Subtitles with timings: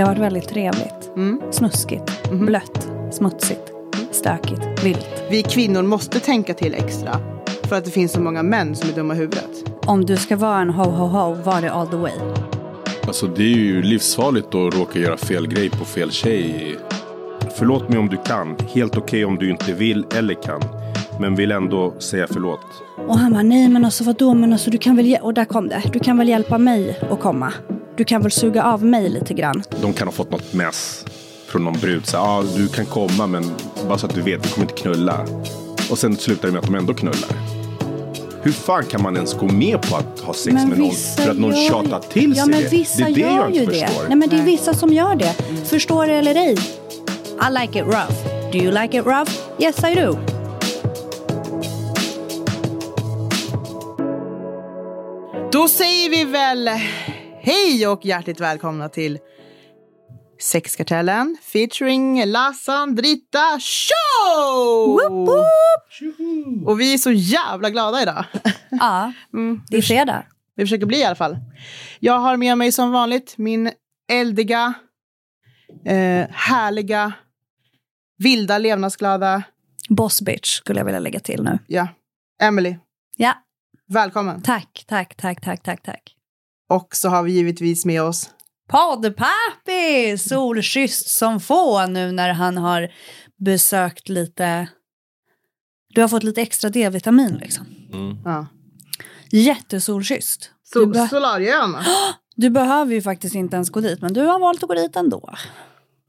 [0.00, 1.10] Det har varit väldigt trevligt.
[1.16, 1.40] Mm.
[1.50, 2.46] Snuskigt, Mhm.
[2.46, 3.72] blött, smutsigt,
[4.10, 5.22] stökigt, vilt.
[5.30, 7.16] Vi kvinnor måste tänka till extra
[7.64, 9.50] för att det finns så många män som är dumma i huvudet.
[9.86, 12.12] Om du ska vara en ho-ho-ho, var det all the way.
[13.06, 16.76] Alltså det är ju livsfarligt att råka göra fel grej på fel tjej.
[17.58, 18.56] Förlåt mig om du kan.
[18.74, 20.60] Helt okej om du inte vill eller kan.
[21.20, 22.60] Men vill ändå säga förlåt.
[23.08, 25.68] Och han bara, nej men alltså vadå, men alltså du kan väl, och där kom
[25.68, 25.82] det.
[25.92, 27.52] Du kan väl hjälpa mig att komma.
[28.00, 29.62] Du kan väl suga av mig lite grann.
[29.82, 31.04] De kan ha fått något mess
[31.46, 32.06] från någon brud.
[32.06, 33.44] Så, ah, du kan komma men
[33.88, 35.26] bara så att du vet, vi kommer inte knulla.
[35.90, 37.30] Och sen slutar det med att de ändå knullar.
[38.42, 41.30] Hur fan kan man ens gå med på att ha sex Men med någon för
[41.30, 42.68] att någon gör- tjatar till Ja sig men det?
[42.68, 43.86] vissa det är det gör jag ju inte det.
[43.86, 44.04] förstår.
[44.08, 45.34] Nej men det är vissa som gör det.
[45.66, 46.52] Förstår det eller ej.
[46.52, 48.12] I like it rough.
[48.52, 49.32] Do you like it rough?
[49.58, 50.16] Yes I do.
[55.52, 56.70] Då säger vi väl
[57.40, 59.18] hej och hjärtligt välkomna till
[60.40, 64.86] Sexkartellen featuring La Sandrita Show!
[64.86, 66.66] Woop, woop.
[66.68, 68.24] Och vi är så jävla glada idag.
[68.70, 70.24] Ja, Mm, det är fredag.
[70.56, 71.36] vi försöker bli i alla fall.
[72.00, 73.70] Jag har med mig som vanligt min
[74.12, 74.74] eldiga,
[75.86, 77.12] eh, härliga,
[78.18, 79.42] vilda, levnadsglada,
[79.88, 81.58] Boss bitch skulle jag vilja lägga till nu.
[81.66, 81.88] ja,
[82.42, 82.76] Emily.
[83.16, 83.34] Ja,
[83.88, 84.42] Välkommen.
[84.42, 86.16] tack, tack, tack, tack, tack, tack.
[86.70, 88.30] Och så har vi givetvis med oss
[88.68, 90.18] Poddpappi!
[90.18, 92.88] Solkysst som få nu när han har
[93.44, 94.68] besökt lite...
[95.94, 97.66] Du har fått lite extra D-vitamin liksom.
[97.92, 98.18] Mm.
[98.24, 98.46] ja,
[99.32, 100.50] Jättesolkysst.
[100.72, 101.76] Du, Sol be- Solariön.
[102.36, 104.96] du behöver ju faktiskt inte ens gå dit, men du har valt att gå dit
[104.96, 105.34] ändå.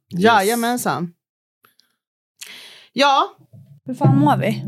[0.10, 1.14] Jajamensan.
[2.94, 3.36] Ja,
[3.86, 4.64] Hur fan mår vi?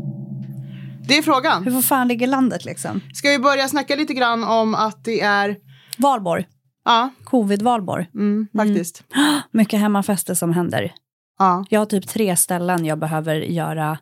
[1.08, 1.64] det är frågan.
[1.64, 3.00] Hur fan ligger landet liksom?
[3.14, 5.56] Ska vi börja snacka lite grann om att det är,
[5.98, 6.48] Valborg.
[6.84, 8.10] ja, Covid-valborg.
[8.14, 9.04] mm, faktiskt.
[9.50, 10.94] Mycket hemmafester som händer.
[11.38, 13.98] Ja, Jag har typ tre ställen jag behöver göra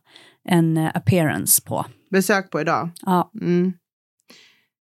[0.49, 1.87] en appearance på.
[2.11, 2.91] besök på idag.
[3.03, 3.31] Ja.
[3.41, 3.73] Mm.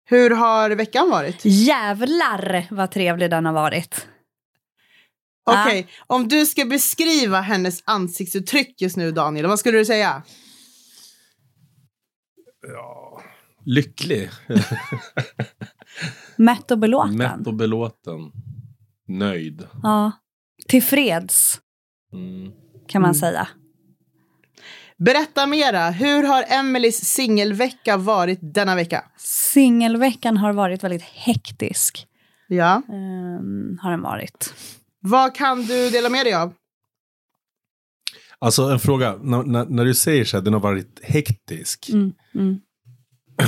[0.10, 1.40] Hur har veckan varit?
[1.44, 4.08] Jävlar vad trevlig den har varit.
[5.50, 10.24] Okej, om du ska beskriva hennes ansiktsuttryck just nu Daniel, vad skulle du säga?
[12.68, 13.22] Ja,
[13.66, 14.30] lycklig.
[16.38, 17.18] Mätt och belåten.
[17.18, 18.32] Mätt och belåten.
[19.08, 19.68] Nöjd.
[19.84, 20.12] Ja.
[20.68, 21.62] Tillfreds
[22.14, 22.52] Mm.
[22.88, 23.20] kan man Mm.
[23.20, 23.48] säga.
[24.98, 29.04] Berätta mera, hur har Emelies singelvecka varit denna vecka?
[29.54, 32.08] Singelveckan har varit väldigt hektisk.
[32.48, 32.82] Ja.
[32.90, 34.54] Ehm, har den varit.
[35.00, 36.54] Vad kan du dela med dig av?
[38.40, 39.18] Alltså en fråga.
[39.22, 41.90] När, när, när du säger så här, den har varit hektisk.
[41.90, 42.60] Mm, mm.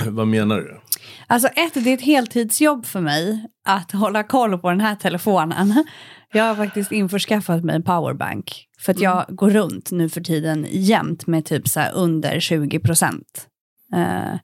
[0.16, 0.80] Vad menar du?
[1.31, 5.85] Alltså ett, det är ett heltidsjobb för mig att hålla koll på den här telefonen.
[6.34, 8.66] Jag har faktiskt införskaffat mig en powerbank.
[8.79, 13.47] För att jag går runt nu för tiden jämt med typ så under 20 procent.
[13.95, 14.40] Eh,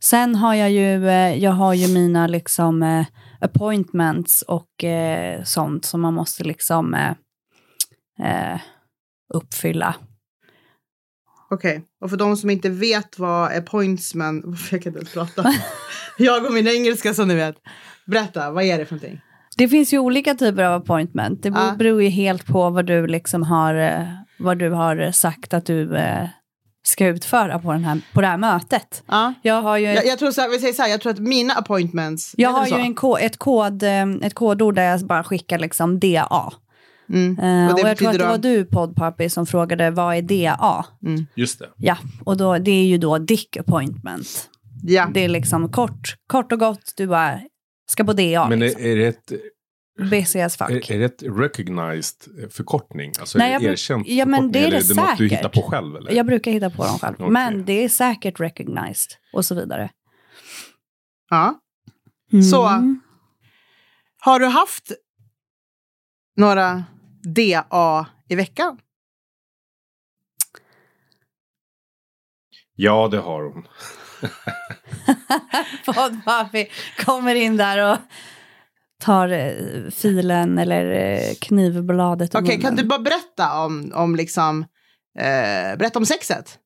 [0.00, 3.06] sen har jag ju, eh, jag har ju mina liksom eh,
[3.40, 7.12] appointments och eh, sånt som man måste liksom eh,
[8.52, 8.60] eh,
[9.34, 9.94] uppfylla.
[11.54, 14.44] Okej, och för de som inte vet vad appointment...
[14.46, 15.44] Varför jag kan inte prata?
[16.18, 17.56] jag och min engelska som ni vet.
[18.06, 19.20] Berätta, vad är det för någonting?
[19.56, 21.42] Det finns ju olika typer av appointment.
[21.42, 21.74] Det beror, Ja.
[21.76, 24.06] beror ju helt på vad du liksom har, eh,
[24.38, 26.28] vad du har sagt att du eh,
[26.82, 29.02] ska utföra på, den här, på det här mötet.
[29.06, 29.34] Ja.
[29.42, 31.18] Jag har ju, Jag, jag tror så här, vi säger så här, jag tror att
[31.18, 32.34] mina appointments...
[32.36, 36.52] jag har ju en ett, kod, eh, ett kodord där jag bara skickar liksom DA.
[37.12, 37.38] Mm.
[37.38, 40.86] Eh, Och jag tror att det var du poddpappi som frågade vad är DA?
[41.06, 41.26] Mm.
[41.34, 41.68] Just det.
[41.76, 44.50] Ja, och då, det är ju då dick appointment.
[44.82, 45.10] Ja.
[45.14, 47.40] Det är liksom kort, kort och gott, du bara
[47.90, 48.46] ska på DA.
[48.48, 48.82] Men liksom.
[48.82, 49.32] är, är, det ett,
[50.10, 50.70] Busy as fuck.
[50.70, 53.12] är, är det ett recognized förkortning?
[53.20, 55.28] Alltså Nej, är det erkänt ja, men det är eller det är det något du
[55.28, 55.38] säkert.
[55.38, 55.96] hittar på själv?
[55.96, 56.12] Eller?
[56.12, 57.14] Jag brukar hitta på dem själv.
[57.18, 57.30] Okej.
[57.30, 59.90] Men det är säkert recognized och så vidare.
[61.30, 61.60] ja.
[62.32, 62.42] Mm.
[62.42, 62.62] Så.
[64.20, 64.92] Har du haft
[66.36, 66.84] några
[67.34, 68.80] DA i veckan?
[72.76, 73.68] Ja, det har hon.
[75.94, 76.68] Poddpappi
[77.04, 77.98] kommer in där och
[79.00, 82.76] tar eh, filen eller eh, knivbladet Okej, kan munnen.
[82.76, 84.62] du bara berätta om, om liksom...
[85.18, 86.58] Eh, berätta om sexet.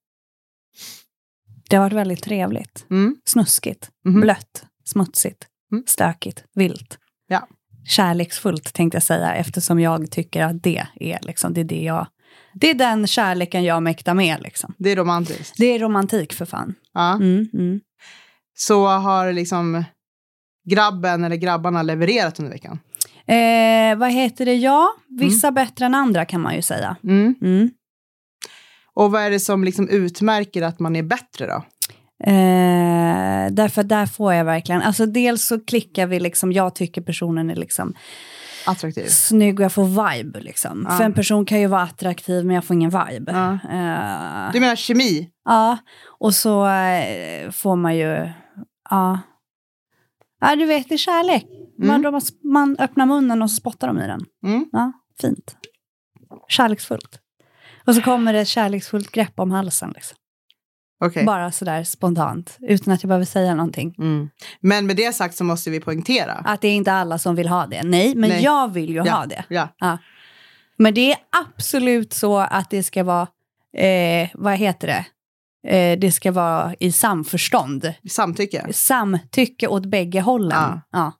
[1.70, 2.86] Det har varit väldigt trevligt.
[2.90, 3.16] Mm.
[3.24, 4.20] Snuskigt, Mhm.
[4.20, 5.84] blött, smutsigt, Mm.
[5.86, 6.98] stökigt, vilt.
[7.28, 7.48] Ja.
[7.86, 12.06] Kärleksfullt tänkte jag säga eftersom jag tycker att det är liksom, det är det jag...
[12.54, 14.74] Det är den kärleken jag mäktar med liksom.
[14.78, 15.54] Det är romantiskt.
[15.56, 16.74] Det är romantik för fan.
[16.94, 17.14] Ja.
[17.14, 17.80] Mm, mm.
[18.56, 19.84] Så har liksom
[20.70, 22.78] grabben eller grabbarna levererat under veckan?
[23.26, 24.54] Eh, vad heter det?
[24.54, 26.96] Ja, vissa bättre än andra kan man ju säga.
[27.04, 27.34] Mm.
[27.42, 27.70] Mm.
[28.94, 31.64] Och vad är det som liksom utmärker att man är bättre då?
[32.26, 37.50] Eh, därför där får jag verkligen, alltså dels så klickar vi liksom, jag tycker personen
[37.50, 37.94] är liksom
[38.66, 39.06] Attraktiv?
[39.06, 39.84] snygg och jag får
[40.14, 40.86] vibe liksom.
[40.90, 40.96] Ja.
[40.96, 43.32] För en person kan ju vara attraktiv men jag får ingen vibe.
[43.32, 43.52] Ja.
[43.52, 45.30] Eh, Du menar kemi?
[45.44, 45.78] Ja,
[46.18, 48.28] och så eh, får man ju,
[48.90, 49.18] ja.
[50.40, 51.44] Ja, du vet, det är kärlek.
[51.78, 54.20] Man, de, man öppnar munnen och så spottar de i den.
[54.46, 54.66] Mm.
[54.72, 55.56] Ja, fint.
[56.48, 57.18] Kärleksfullt.
[57.86, 59.92] Och så kommer det ett kärleksfullt grepp om halsen.
[59.94, 60.16] Liksom.
[61.00, 61.24] Okej.
[61.24, 63.94] Bara sådär spontant, utan att jag behöver säga någonting.
[63.98, 64.30] Mm.
[64.60, 66.32] Men med det sagt så måste vi poängtera.
[66.32, 67.82] Att det är inte alla som vill ha det.
[67.82, 68.42] Nej, men Nej.
[68.42, 69.14] jag vill ju ja.
[69.14, 69.44] ha det.
[69.48, 69.98] Ja.
[70.76, 71.18] Men det är
[71.56, 73.26] absolut så att det ska vara,
[73.76, 75.04] eh, vad heter det?
[75.76, 77.94] Eh, det ska vara i samförstånd.
[78.10, 78.66] Samtycke.
[78.72, 80.58] Samtycke åt bägge hållen.
[80.58, 80.80] Ja.
[80.92, 81.12] Ja.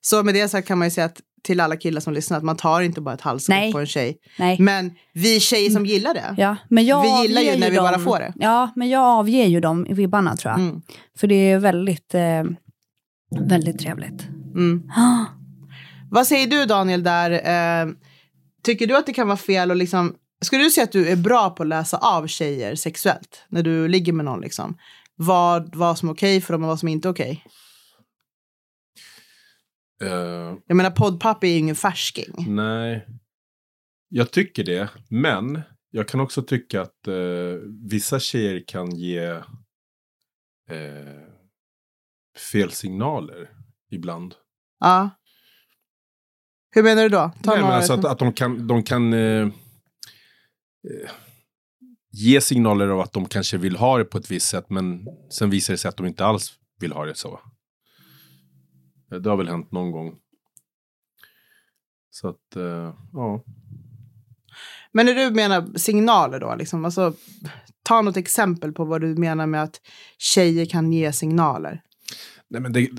[0.00, 2.44] Så med det sagt kan man ju säga att till alla killar som lyssnar att
[2.44, 3.72] man tar inte bara ett Nej.
[3.72, 4.18] på en tjej.
[4.38, 4.56] Nej.
[4.60, 6.34] Men vi tjejer som gillar det.
[6.36, 8.32] Ja, men jag Vi gillar ju när vi dem, bara får det.
[8.36, 10.60] Ja, men jag avger ju de vibbarna tror jag.
[10.60, 10.82] Mm.
[11.18, 12.44] För det är väldigt, eh,
[13.40, 14.26] väldigt trevligt.
[14.54, 14.82] Mm.
[14.96, 15.24] Ah,
[16.10, 17.30] Vad säger du Daniel där?
[17.30, 17.88] Eh,
[18.64, 21.16] tycker du att det kan vara fel att liksom Skulle du säga att du är
[21.16, 23.44] bra på att läsa av tjejer sexuellt?
[23.48, 24.76] När du ligger med någon liksom?
[25.16, 27.44] Vad, vad som är okej för dem och vad som inte är okej?
[30.02, 32.34] Eh, Jag menar poddpappa är ju ingen färsking.
[32.54, 33.06] nej.
[34.10, 34.88] Jag tycker det.
[35.10, 35.60] Men
[35.90, 37.14] jag kan också tycka att eh,
[37.90, 39.26] vissa tjejer kan ge
[40.70, 41.22] eh,
[42.52, 43.50] fel signaler
[43.90, 44.34] ibland.
[44.80, 45.10] Ja.
[46.70, 47.32] Hur menar du då?
[47.42, 49.14] Ta Nej, men alltså att, att de kan, de kan
[52.12, 54.70] ge signaler av att de kanske vill ha det på ett visst sätt.
[54.70, 57.40] Men sen visar det sig att de inte alls vill ha det så.
[59.10, 60.18] Det har väl hänt någon gång.
[62.10, 63.44] Så att, eh, ja.
[64.92, 67.14] Men när du menar signaler då, liksom, alltså,
[67.82, 69.80] ta något exempel på vad du menar med att
[70.18, 71.82] tjejer kan ge signaler.
[72.48, 72.90] Nej, men det,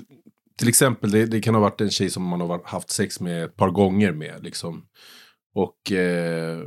[0.58, 3.44] till exempel, det, det kan ha varit en tjej som man har haft sex med
[3.44, 4.44] ett par gånger med.
[4.44, 4.86] Liksom.
[5.54, 6.58] Och eh,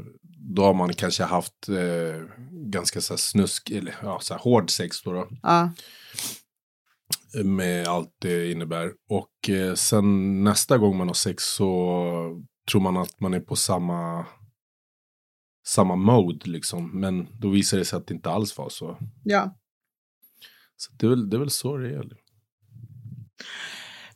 [0.55, 5.11] då har man kanske haft eh, ganska så snusk, eller ja, så hård sex då.
[5.11, 5.71] då Ja.
[7.43, 8.93] Med allt det innebär.
[9.09, 13.55] Och eh, sen nästa gång man har sex så tror man att man är på
[13.55, 14.25] samma,
[15.67, 16.99] samma mode liksom.
[16.99, 18.97] Men då visar det sig att det inte alls var så.
[19.23, 19.59] ja.
[20.75, 22.17] Så det är väl, det är väl så det är.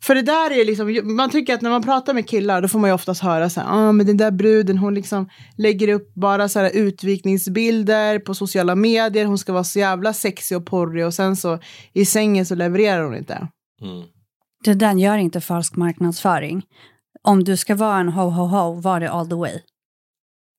[0.08, 2.80] För det där är liksom, man tycker att när man pratar med killar då får
[2.80, 6.14] man ju oftast höra så här, ah, men den där bruden hon liksom lägger upp
[6.14, 11.06] bara så här utvikningsbilder på sociala medier, hon ska vara så jävla sexig och porrig
[11.06, 11.60] och sen så
[11.94, 13.48] i sängen så levererar hon inte.
[13.82, 14.06] Mm.
[14.64, 16.66] det där gör inte falsk marknadsföring.
[17.22, 19.60] Om du ska vara en ho-ho-ho, var det all the way.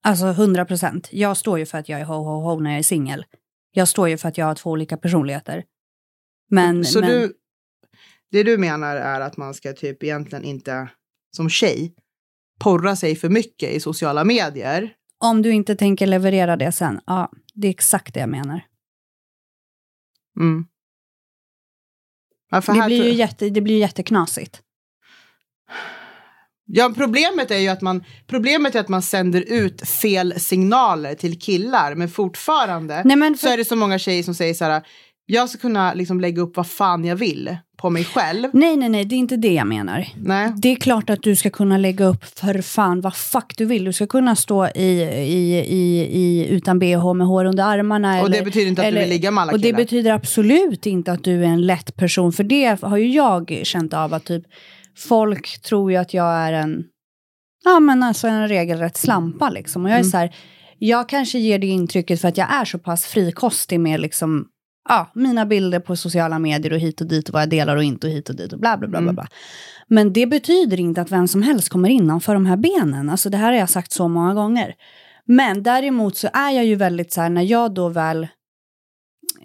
[0.04, 1.08] Alltså 100 procent.
[1.12, 3.24] Jag står ju för att jag är ho-ho-ho när jag är singel.
[3.72, 5.64] Jag står ju för att jag har två olika personligheter.
[6.50, 7.32] Men, så men du,
[8.30, 10.88] det du menar är att man ska typ egentligen inte
[11.36, 11.94] som tjej
[12.58, 14.92] porra sig för mycket i sociala medier.
[15.20, 18.60] om du inte tänker leverera det sen, ja, det är exakt det jag menar.
[20.40, 20.66] Mm.
[22.50, 24.62] Ja, Det här blir, ju jätte, det blir ju jätteknasigt.
[26.64, 31.40] Ja, problemet är ju att man, problemet är att man sänder ut fel signaler till
[31.40, 34.64] killar, men fortfarande Nej, men så för, är det så många tjejer som säger så
[34.64, 34.86] här,
[35.30, 38.48] jag ska kunna liksom lägga upp vad fan jag vill på mig själv.
[38.52, 40.08] nej, nej, nej, det är inte det jag menar.
[40.16, 40.52] Nej.
[40.56, 43.84] Det är klart att du ska kunna lägga upp för fan vad fuck du vill.
[43.84, 48.22] Du ska kunna stå i, i, i, i utan bh med hår under armarna.
[48.22, 49.76] Och det eller, betyder inte att du eller- vill ligga med alla Och det killar.
[49.76, 52.32] betyder absolut inte att du är en lätt person.
[52.32, 54.44] För det har ju jag känt av att typ
[55.08, 56.84] folk tror ju att jag är en,
[57.64, 59.84] ja men alltså en regelrätt slampa liksom.
[59.84, 60.10] Och jag är Mm.
[60.10, 60.34] så här,
[60.78, 64.44] jag kanske ger det intrycket för att jag är så pass frikostig med liksom,
[64.88, 67.82] ja, mina bilder på sociala medier och hit och dit och vad jag delar och
[67.82, 69.00] inte och hit och dit och bla bla bla.
[69.00, 69.14] bla, Mm.
[69.14, 69.28] bla.
[69.86, 73.10] Men det betyder inte att vem som helst kommer innanför de här benen.
[73.10, 74.74] Alltså det här har jag sagt så många gånger.
[75.24, 78.28] Men däremot så är jag ju väldigt så här, när jag då väl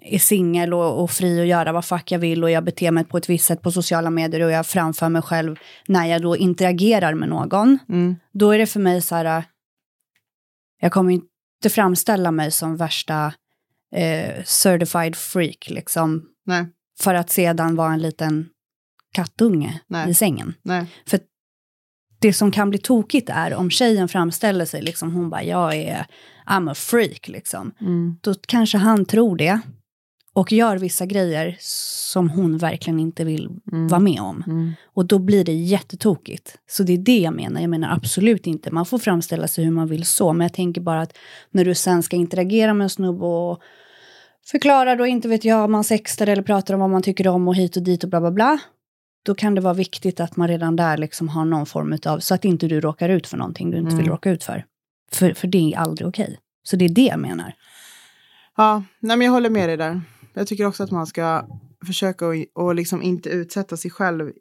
[0.02, 3.04] är singel och, och fri att göra vad fuck jag vill och jag beter mig
[3.04, 6.36] på ett visst sätt på sociala medier och jag framför mig själv när jag då
[6.36, 7.78] interagerar med någon.
[7.88, 8.16] Mm.
[8.32, 9.44] Då är det för mig så här, äh,
[10.80, 13.32] jag kommer inte framställa mig som värsta
[13.94, 16.22] eh, certified freak liksom.
[16.46, 16.66] Nej,
[17.00, 18.48] För att sedan vara en liten
[19.14, 20.10] kattunge Nej.
[20.10, 20.54] i sängen.
[20.62, 20.86] nej.
[21.06, 21.20] För
[22.20, 26.06] det som kan bli tokigt är om tjejen framställer sig, liksom hon bara, jag är,
[26.46, 27.72] I'm a freak liksom.
[27.80, 28.16] Mm.
[28.22, 29.60] Då kanske han tror det.
[30.36, 33.88] och gör vissa grejer som hon verkligen inte vill Mm.
[33.88, 34.44] vara med om.
[34.46, 34.72] Mm.
[34.94, 36.56] Och då blir det jättetokigt.
[36.70, 37.60] Så det är det jag menar.
[37.60, 40.80] Jag menar absolut inte, man får framställa sig hur man vill så, men jag tänker
[40.80, 41.16] bara att
[41.50, 43.60] när du sen ska interagera med en snubbe och
[44.46, 47.54] förklara då, inte vet jag, man sextar eller pratar om vad man tycker om och
[47.54, 48.58] hit och dit och bla bla bla.
[49.24, 52.34] Då kan det vara viktigt att man redan där liksom har någon form av, så
[52.34, 53.98] att inte du råkar ut för någonting du inte Mm.
[54.02, 54.64] vill råka ut för.
[55.12, 56.38] För, för det är aldrig okej.
[56.62, 57.54] Så det är det jag menar.
[58.56, 60.00] Ja, nej, men jag håller med dig där.
[60.34, 61.46] Jag tycker också att man ska
[61.86, 64.32] försöka att och liksom inte utsätta sig själv.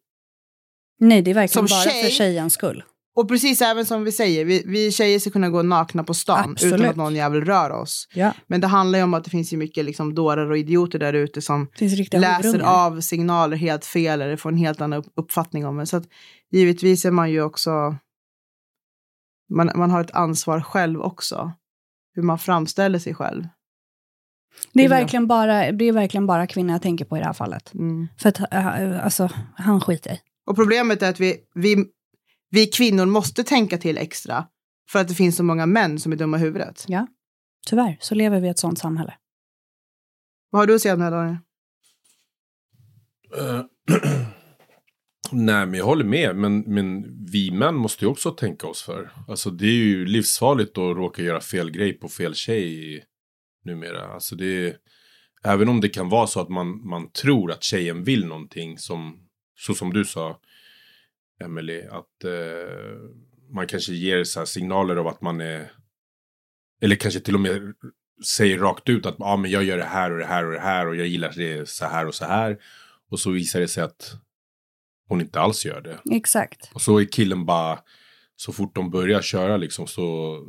[0.99, 2.83] Nej, det är verkligen Som bara tjej- för tjejens skull.
[3.15, 6.51] Och precis även som vi säger, vi, vi tjejer ska kunna gå nakna på stan
[6.51, 6.73] Absolut.
[6.73, 8.07] utan att någon jävel rör oss.
[8.13, 8.33] Ja.
[8.47, 11.13] Men det handlar ju om att det finns ju mycket liksom dårar och idioter där
[11.13, 11.67] ute som
[12.11, 12.85] läser horungar.
[12.85, 15.85] av signaler helt fel eller får en helt annan upp- uppfattning om det.
[15.85, 16.03] Så att
[16.51, 17.95] givetvis är man ju också,
[19.49, 21.51] man, man har ett ansvar själv också.
[22.15, 23.43] Hur man framställer sig själv.
[24.73, 27.33] Det är, verkligen bara, det är verkligen bara kvinnor jag tänker på i det här
[27.33, 27.73] fallet.
[27.73, 28.07] Mm.
[28.17, 30.19] För att äh, alltså, han skiter i.
[30.45, 31.85] Och problemet är att vi, vi,
[32.53, 34.47] vi kvinnor måste tänka till extra
[34.89, 36.85] för att det finns så många män som är dumma i huvudet.
[37.67, 39.13] Tyvärr så lever vi i ett sånt samhälle.
[40.49, 41.37] Vad har du att säga om det här Daniel?
[43.37, 43.65] Eh,
[45.31, 46.35] Nej, men jag håller med.
[46.35, 49.11] Men, men vi män måste ju också tänka oss för.
[49.27, 53.03] Alltså det är ju livsfarligt att råka göra fel grej på fel tjej
[53.65, 54.13] numera.
[54.13, 54.75] Alltså det är,
[55.43, 59.19] även om det kan vara så att man, man tror att tjejen vill någonting som,
[59.59, 60.39] så som du sa,
[61.39, 62.99] Emily, att eh,
[63.49, 65.71] man kanske ger så här signaler av att man är,
[66.81, 67.73] eller kanske till och med
[68.25, 70.59] säger rakt ut att ah, men jag gör det här och det här och det
[70.59, 72.57] här och jag gillar det så här och så här.
[73.09, 74.15] Och så visar det sig att
[75.07, 76.15] hon inte alls gör det.
[76.15, 76.71] Exakt.
[76.73, 77.79] Och så är killen bara,
[78.35, 80.39] så fort de börjar köra liksom så,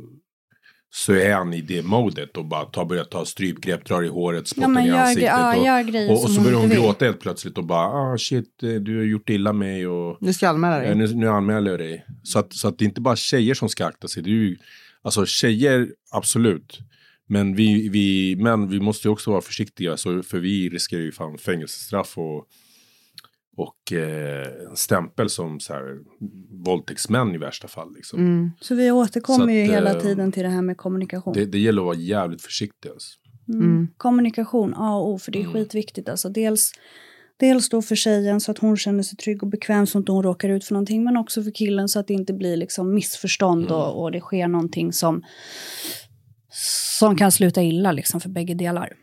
[0.97, 4.47] så är han i det modet och bara tar, börjar ta strypgrepp, drar i håret,
[4.47, 5.23] spottar Ja, i ansiktet.
[5.23, 8.69] ja, och, och, och så börjar hon gråta helt plötsligt och bara, ah shit, eh,
[8.69, 10.95] du har gjort illa mig och Du ska anmäla dig.
[10.95, 12.05] Nu, nu anmäler jag dig.
[12.23, 14.23] Så att, så att det är inte bara tjejer som ska akta sig.
[14.23, 14.57] Det är ju,
[15.01, 16.79] alltså tjejer, absolut.
[17.27, 19.97] Men vi, vi män, vi måste ju också vara försiktiga.
[19.97, 22.45] Så, för vi riskerar ju fan fängelsestraff och,
[23.57, 25.97] och eh, en stämpel som så här,
[26.65, 27.93] våldtäktsmän i värsta fall.
[27.95, 28.19] Liksom.
[28.19, 28.51] Mm.
[28.61, 31.33] Så vi återkommer Så ju att, hela eh, tiden till det här med kommunikation.
[31.33, 32.89] Det, det gäller att vara jävligt försiktig.
[32.89, 33.09] Alltså.
[33.47, 33.61] Mm.
[33.61, 33.87] Mm.
[33.97, 35.53] Kommunikation, A och O, för det är Mm.
[35.53, 36.09] skitviktigt.
[36.09, 36.71] Alltså dels,
[37.39, 40.23] dels då för tjejen så att hon känner sig trygg och bekväm så att hon
[40.23, 41.03] råkar ut för någonting.
[41.03, 43.73] Men också för killen så att det inte blir liksom missförstånd Mm.
[43.77, 45.23] och, och det sker någonting som,
[46.99, 48.93] som kan sluta illa liksom för bägge delar.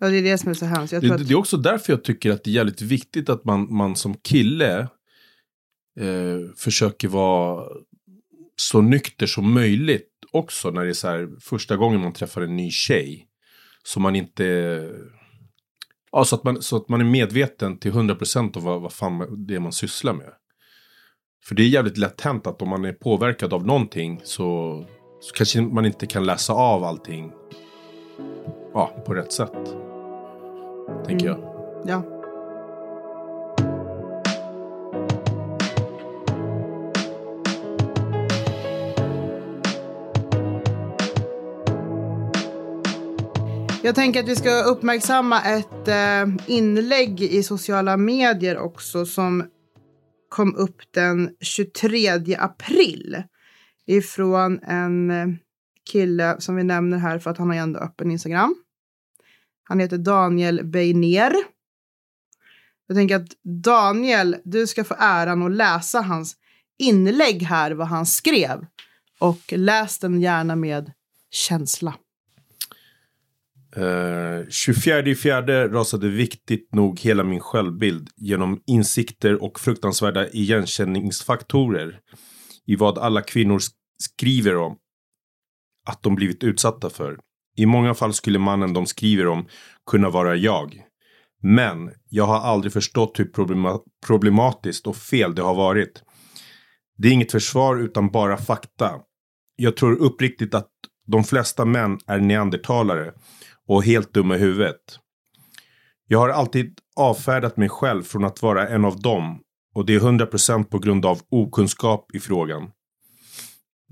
[0.00, 0.90] Ja, det är det som är så hemskt.
[0.90, 3.74] Det, att, det är också därför jag tycker att det är jävligt viktigt att man,
[3.74, 4.78] man som kille
[6.00, 7.64] eh, försöker vara
[8.56, 12.56] så nykter som möjligt också när det är så här första gången man träffar en
[12.56, 13.26] ny tjej.
[13.82, 14.44] Så man inte...
[16.12, 19.46] Ja, så att man, så att man är medveten till 100% av vad, vad fan
[19.46, 20.32] det är man sysslar med.
[21.44, 24.84] För det är jävligt lätt hänt att om man är påverkad av någonting så,
[25.20, 27.32] så kanske man inte kan läsa av allting
[28.74, 29.87] ja, på rätt sätt.
[31.06, 31.40] Tänker Mm.
[31.40, 32.02] jag.
[32.02, 32.02] ja.
[43.82, 49.44] Jag tänker att vi ska uppmärksamma ett eh, inlägg i sociala medier också som
[50.28, 53.22] kom upp den 23 april
[53.86, 55.26] ifrån en eh,
[55.92, 58.54] kille som vi nämner här för att han har ändå öppen Instagram.
[59.68, 61.32] Han heter Daniel Beiner.
[62.86, 63.28] Jag tänker att
[63.64, 66.36] Daniel, du ska få äran att läsa hans
[66.78, 68.66] inlägg här, vad han skrev.
[69.18, 70.92] Och läs den gärna med
[71.30, 71.94] känsla.
[73.76, 80.28] Eh, uh, 24 i fjärde rasade viktigt nog hela min självbild genom insikter och fruktansvärda
[80.28, 82.00] igenkänningsfaktorer
[82.66, 83.60] i vad alla kvinnor
[84.02, 84.76] skriver om
[85.86, 87.18] att de blivit utsatta för.
[87.58, 89.46] I många fall skulle mannen de skriver om
[89.90, 90.82] kunna vara jag.
[91.42, 96.02] Men jag har aldrig förstått hur problema- problematiskt och fel det har varit.
[96.98, 98.90] Det är inget försvar utan bara fakta.
[99.56, 100.70] Jag tror uppriktigt att
[101.06, 103.12] de flesta män är neandertalare
[103.68, 104.98] och helt dumma i huvudet.
[106.06, 109.40] Jag har alltid avfärdat mig själv från att vara en av dem
[109.74, 112.70] och det är 100% på grund av okunskap i frågan.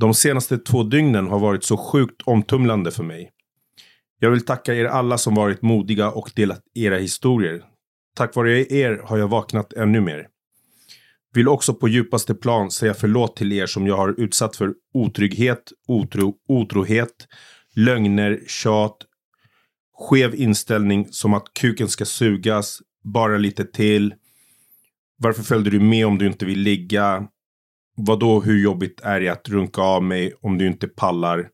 [0.01, 3.33] De senaste två dygnen har varit så sjukt omtumlande för mig.
[4.19, 7.63] Jag vill tacka er alla som varit modiga och delat era historier.
[8.17, 10.27] Tack vare er har jag vaknat ännu mer.
[11.35, 15.73] Vill också på djupaste plan säga förlåt till er som jag har utsatt för otrygghet,
[15.89, 17.27] otro, otrohet,
[17.75, 18.97] lögner, tjat,
[19.99, 24.15] Skev inställning som att kuken ska sugas, bara lite till.
[25.19, 27.29] Varför följde du med om du inte vill ligga?
[27.97, 31.49] Vadå, hur jobbigt är det att runka av mig om du inte pallar?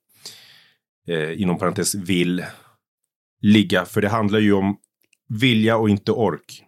[1.09, 2.44] Eh, inom parentes vill
[3.40, 4.76] ligga, för det handlar ju om
[5.28, 6.64] vilja och inte ork.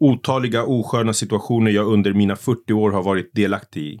[0.00, 4.00] Otaliga osköna situationer jag under mina 40 år har varit delaktig i.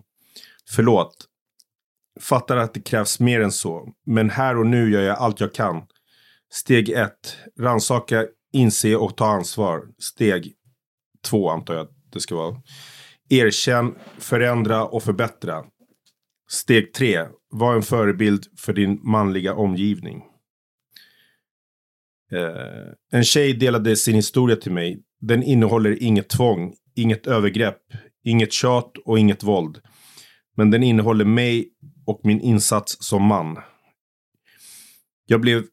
[0.70, 1.26] Förlåt.
[2.20, 3.92] Fattar att det krävs mer än så.
[4.06, 5.82] Men här och nu gör jag allt jag kan.
[6.52, 7.12] Steg 1.
[7.60, 9.82] Ransaka, inse och ta ansvar.
[9.98, 10.52] Steg
[11.24, 12.56] 2 antar jag att det ska vara.
[13.28, 15.64] Erkänn, förändra och förbättra.
[16.48, 17.24] Steg 3.
[17.50, 20.22] Var en förebild för din manliga omgivning.
[22.32, 25.02] Eh, en tjej delade sin historia till mig.
[25.20, 27.82] Den innehåller inget tvång, inget övergrepp,
[28.24, 29.80] inget tjat och inget våld.
[30.56, 31.68] Men den innehåller mig
[32.06, 33.58] och min insats som man.
[35.26, 35.64] Jag blev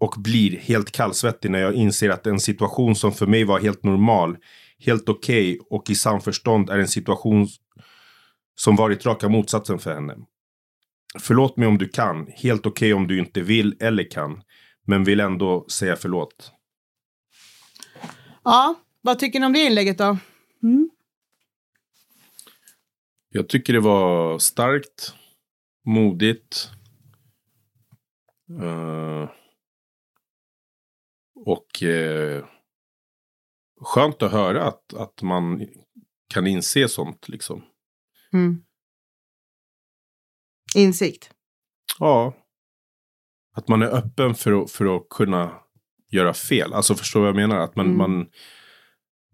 [0.00, 3.84] och blir helt kallsvettig när jag inser att en situation som för mig var helt
[3.84, 4.36] normal,
[4.78, 7.48] helt okej okay och i samförstånd är en situation
[8.54, 10.16] som varit raka motsatsen för henne.
[11.18, 14.42] Förlåt mig om du kan, helt okej okay om du inte vill eller kan,
[14.86, 16.52] men vill ändå säga förlåt.
[18.44, 20.18] Ja, vad tycker ni om det inlägget då?
[20.62, 20.90] Mm.
[23.28, 25.14] Jag tycker det var starkt,
[25.84, 26.70] modigt.
[28.62, 29.30] Uh,
[31.34, 32.44] och uh,
[33.80, 35.66] skönt att höra att, att man
[36.28, 37.62] kan inse sånt liksom.
[38.34, 38.62] Mm.
[40.74, 41.30] Insikt?
[41.98, 42.34] Ja.
[43.56, 45.52] Att man är öppen för att, för att kunna
[46.10, 46.72] göra fel.
[46.72, 47.58] Alltså förstår vad jag menar?
[47.58, 47.98] Att man, mm.
[47.98, 48.26] man,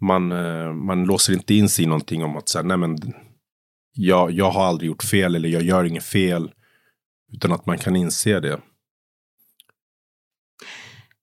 [0.00, 2.96] man, uh, man låser inte in sig i någonting om att säga nej men
[3.92, 6.52] jag, jag har aldrig gjort fel eller jag gör inget fel.
[7.32, 8.60] Utan att man kan inse det.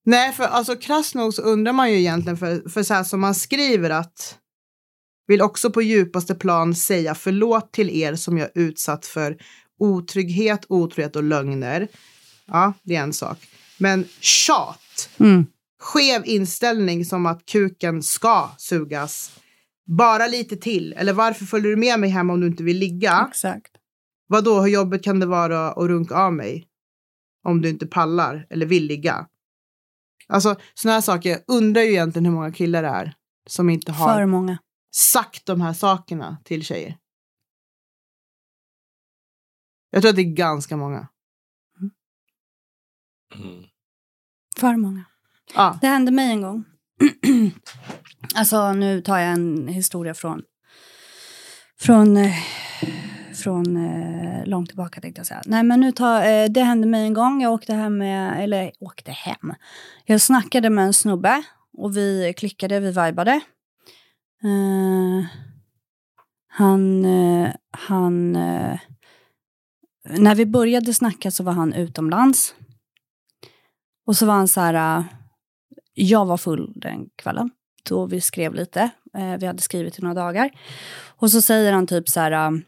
[0.06, 3.20] Nej, för alltså krasst nog så undrar man ju egentligen för, för så här som
[3.20, 4.40] man skriver att
[5.28, 9.38] vill också på djupaste plan säga förlåt till er som jag utsatt för
[9.80, 11.88] otrygghet, otrohet och lögner.
[12.46, 13.38] Ja, det är en sak.
[13.78, 15.46] Men tjat, mm.
[15.80, 19.32] skev inställning som att kuken ska sugas
[19.88, 20.94] bara lite till.
[20.94, 23.28] Eller varför följer du med mig hem om du inte vill ligga?
[23.30, 23.72] Exakt.
[24.28, 24.62] Vad då?
[24.62, 26.68] hur jobbet kan det vara att runka av mig?
[27.44, 29.28] Om du inte pallar eller vill ligga.
[30.28, 31.30] Alltså sådana här saker.
[31.30, 33.14] Jag undrar ju egentligen hur många killar det är
[33.48, 34.58] som inte har För många.
[34.96, 36.98] Sagt de här sakerna till tjejer.
[39.90, 41.08] Jag tror att det är ganska många.
[43.36, 43.64] Mm.
[44.58, 45.06] För många.
[45.56, 45.78] Ja.
[45.82, 46.64] Det hände mig en gång.
[48.36, 50.42] Alltså nu tar jag en historia från,
[51.80, 52.34] från, eh,
[53.36, 55.42] från eh, långt tillbaka tänkte jag säga.
[55.46, 58.72] Nej men nu tar, eh, det hände mig en gång, jag åkte hem med, eller
[58.80, 59.54] åkte hem.
[60.06, 61.44] Jag snackade med en snubbe
[61.78, 63.42] och vi klickade, vi vibade.
[64.46, 65.26] Uh,
[66.48, 68.80] han, uh, han, uh,
[70.04, 72.56] när vi började snacka så var han utomlands.
[74.06, 75.04] Och så var han så här,
[75.94, 77.50] jag var full den kvällen
[77.84, 78.90] då vi skrev lite.
[79.40, 80.52] Vi hade skrivit i några dagar.
[81.06, 82.62] Och så säger han typ så här,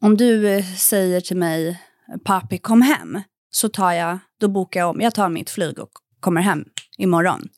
[0.00, 1.82] om du säger till mig,
[2.24, 5.90] papi kom hem, så tar jag, då bokar jag om, jag tar mitt flyg och
[6.20, 6.64] kommer hem
[6.98, 7.48] imorgon.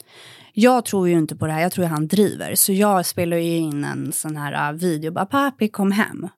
[0.53, 2.55] Jag tror ju inte på det här, jag tror att han driver.
[2.55, 6.29] Så jag spelar ju in en sån här äh, video, bara papi kom hem.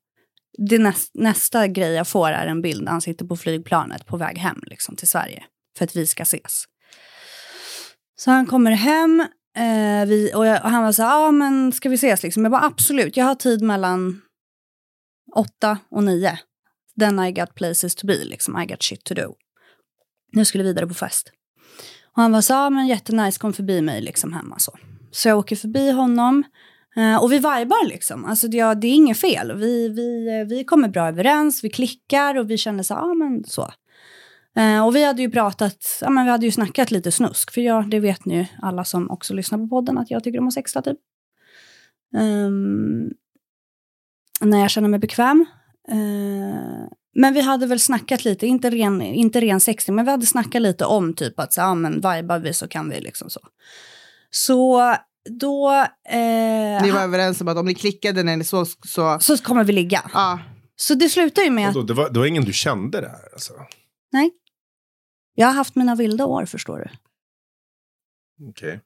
[0.59, 4.39] Det näst, nästa grej jag får är en bild han sitter på flygplanet på väg
[4.39, 5.45] hem liksom, till Sverige.
[5.79, 6.65] För att vi ska ses.
[8.17, 11.73] Så han kommer hem, Eh, vi, och, jag, och, han var så här, ah, men
[11.73, 12.45] ska vi ses liksom?
[12.45, 14.23] Jag bara absolut, jag har tid mellan
[15.35, 16.39] åtta och nio.
[17.01, 18.63] Then I got places to be, liksom.
[18.63, 19.35] I got shit to do.
[20.33, 21.33] Nu skulle vidare på fest.
[22.17, 24.79] Och han var så, ah, men jättenice, kom förbi mig liksom hemma så.
[25.11, 26.45] Så jag åker förbi honom.
[26.97, 28.25] Eh, och vi vibar liksom.
[28.25, 29.53] Alltså det, det är inget fel.
[29.57, 33.15] Vi, vi, eh, vi kommer bra överens, vi klickar och vi känner så, ja ah,
[33.15, 33.73] men så.
[34.57, 37.51] Eh, och vi hade ju pratat, ja men vi hade ju snackat lite snusk.
[37.53, 40.39] För jag, det vet ni ju alla som också lyssnar på podden att jag tycker
[40.39, 40.99] om att sexa typ.
[42.17, 43.11] Um,
[44.41, 45.47] när jag känner mig bekväm.
[45.93, 50.27] Uh, men vi hade väl snackat lite, inte ren, inte ren sexting, men vi hade
[50.27, 53.41] snackat lite om typ att så, ja men vibar vi så kan vi liksom så.
[54.31, 54.97] Så
[55.31, 55.71] då...
[56.09, 59.19] Eh, ni var överens om att om ni klickade när ni såg så...
[59.21, 60.11] Så kommer vi ligga.
[60.15, 60.39] Ja.
[60.77, 61.75] Så det slutar ju med...
[61.75, 63.53] Då, det, var, det var ingen du kände det här alltså?
[64.13, 64.31] Nej.
[65.35, 66.89] Jag har haft mina vilda år, förstår du.
[68.49, 68.69] Okej.
[68.69, 68.81] Okay.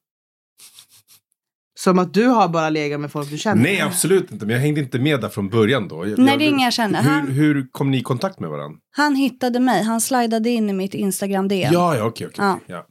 [1.78, 3.62] Som att du har bara legat med folk du känner?
[3.62, 4.46] Nej, absolut inte.
[4.46, 6.08] Men jag hängde inte med där från början då.
[6.08, 7.02] Jag, Nej, det är inga jag känner.
[7.02, 8.78] Han, hur, hur kom ni i kontakt med varandra?
[8.90, 9.82] Han hittade mig.
[9.82, 11.72] Han slidade in i mitt Instagram-DM.
[11.72, 12.44] Ja, ja, okej, okej.
[12.44, 12.60] Ja.
[12.66, 12.86] ja.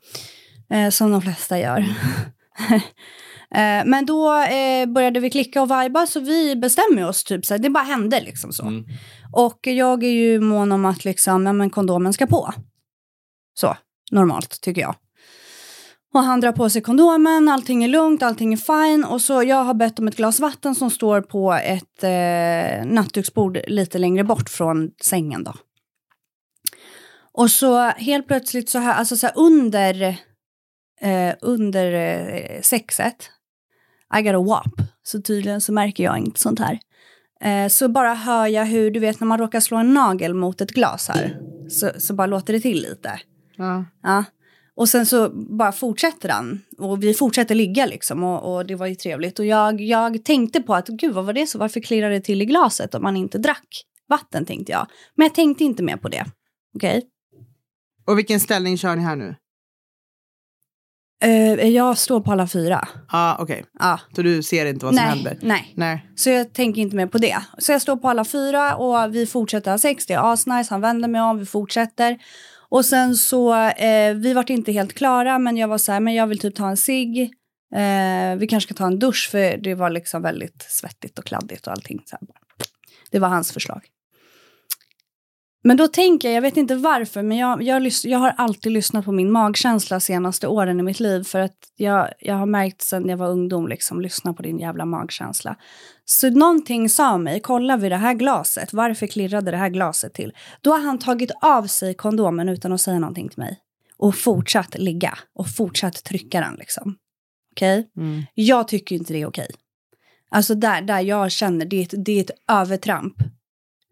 [0.78, 1.80] Eh, som de flesta gör.
[3.56, 7.24] eh, men då eh, började vi klicka och viba så vi bestämmer oss.
[7.24, 8.68] Typ, så det bara hände liksom så.
[8.68, 8.84] Mm.
[9.34, 12.54] Och jag är ju mån om att liksom, ja, men kondomen ska på.
[13.54, 13.78] Så,
[14.12, 14.96] normalt tycker jag.
[16.16, 19.04] Och han drar på sig kondomen, allting är lugnt, allting är fine.
[19.04, 23.60] Och så jag har bett om ett glas vatten som står på ett eh, nattduksbord
[23.68, 25.54] lite längre bort från sängen då.
[27.34, 30.02] Och så helt plötsligt så här, alltså så här under,
[31.02, 33.30] eh, under eh, sexet,
[34.18, 36.80] I got a wop, så tydligen så märker jag inte sånt här.
[37.42, 40.62] Eh, så bara hör jag hur, du vet när man råkar slå en nagel mot
[40.62, 43.20] ett glas här, så, så bara låter det till lite.
[43.58, 43.86] Ja.
[44.04, 44.24] Ja.
[44.76, 46.62] Och sen så bara fortsätter han.
[46.78, 48.24] Och vi fortsätter ligga liksom.
[48.24, 49.40] Och, och det var ju trevligt.
[49.40, 51.58] Och jag, jag tänkte på att gud vad var det så?
[51.58, 54.88] Varför klirrar det till i glaset om man inte drack vatten tänkte jag.
[55.16, 56.26] Men jag tänkte inte mer på det.
[56.76, 57.04] Okej.
[58.08, 59.36] Och vilken ställning kör ni här nu?
[61.24, 62.88] Eh, jag står på alla fyra.
[63.12, 63.66] Ja, okej.
[63.80, 64.00] Ja.
[64.16, 65.38] Så du ser inte vad som Nej, händer?
[65.42, 65.74] nej.
[65.76, 66.06] Nej.
[66.16, 67.38] Så jag tänker inte mer på det.
[67.58, 70.06] Så jag står på alla fyra och vi fortsätter ha sex.
[70.06, 70.68] Det är asnice.
[70.70, 72.18] Han vänder mig om, vi fortsätter.
[72.76, 76.14] Och sen så, eh, vi vart inte helt klara, men jag var så här, men
[76.14, 77.22] jag vill typ ta en cigg.
[77.76, 81.68] Eh, vi kanske ska ta en dusch, för det var liksom väldigt svettigt och kladdigt
[81.68, 82.02] och allting.
[82.06, 82.28] Så här.
[83.12, 83.82] Det var hans förslag.
[85.68, 89.06] Men då tänker jag, jag vet inte varför, men jag, jag, jag har alltid lyssnat
[89.06, 91.24] på min magkänsla senaste åren i mitt liv.
[91.24, 94.86] För att jag, jag har märkt sen jag var ungdom, liksom, lyssna på din jävla
[94.86, 95.56] magkänsla.
[96.06, 100.34] Så någonting sa mig, kolla vid det här glaset, varför klirrade det här glaset till?
[100.62, 103.60] Då har han tagit av sig kondomen utan att säga någonting till mig.
[103.98, 106.96] Och fortsatt ligga och fortsatt trycka den liksom.
[107.52, 107.90] Okej?
[107.98, 108.24] Mm.
[108.34, 109.50] Jag tycker inte det är okej.
[110.30, 113.16] Alltså där, där jag känner, det är, ett, det är ett övertramp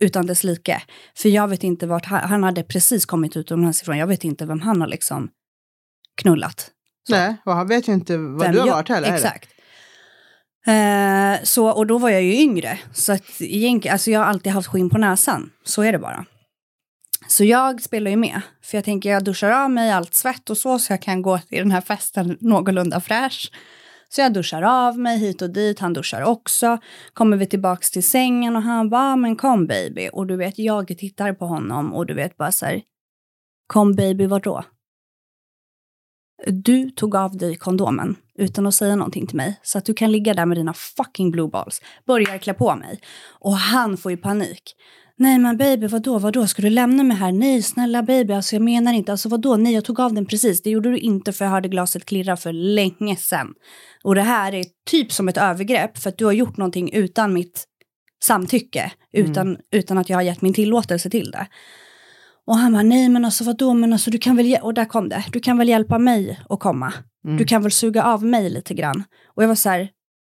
[0.03, 0.81] utan dess like.
[1.17, 4.61] För jag vet inte vart, han, hade precis kommit utomlands ifrån, jag vet inte vem
[4.61, 5.29] han har liksom
[6.21, 6.71] knullat.
[7.09, 9.13] Nej, och han vet ju inte vad Vem du har jag- varit heller.
[9.13, 9.49] Exakt.
[10.67, 12.79] Eh, så, och då var jag ju yngre.
[12.93, 13.21] Så att
[13.91, 15.49] alltså jag har alltid haft skinn på näsan.
[15.63, 16.25] Så är det bara.
[17.27, 18.41] Så jag spelar ju med.
[18.63, 20.79] För jag tänker jag duschar av mig allt svett och så.
[20.79, 23.51] Så jag kan gå till den här festen någorlunda fräsch.
[24.15, 25.80] Så jag duschar av mig hit och dit.
[25.80, 26.78] Han duschar också.
[27.13, 30.10] Kommer vi tillbaks till sängen och han bara, ah, men kom baby.
[30.13, 32.82] Och du vet, jag tittar på honom och du vet bara så här.
[33.67, 34.63] Kom baby, vart då?
[36.45, 39.60] Du tog av dig kondomen utan att säga någonting till mig.
[39.63, 41.82] Så att du kan ligga där med dina fucking blue balls.
[42.06, 42.99] Börjar klä på mig.
[43.39, 44.76] Och han får ju panik.
[45.23, 47.31] Nej men baby, vadå, vadå, ska du lämna mig här?
[47.31, 50.62] Nej, snälla baby, alltså jag menar inte, alltså vadå, nej jag tog av den precis.
[50.62, 53.53] Det gjorde du inte för jag hörde glaset klirra för länge sedan.
[54.03, 57.33] Och det här är typ som ett övergrepp för att du har gjort någonting utan
[57.33, 57.63] mitt
[58.23, 58.91] samtycke.
[59.13, 61.47] Utan, utan att jag har gett min tillåtelse till det.
[62.47, 64.86] Och han bara, nej men alltså vadå, men alltså du kan väl, hj-" och där
[64.86, 66.93] kom det, du kan väl hjälpa mig att komma.
[67.25, 67.38] Mm.
[67.38, 69.03] Du kan väl suga av mig lite grann.
[69.36, 69.89] Och jag var så här,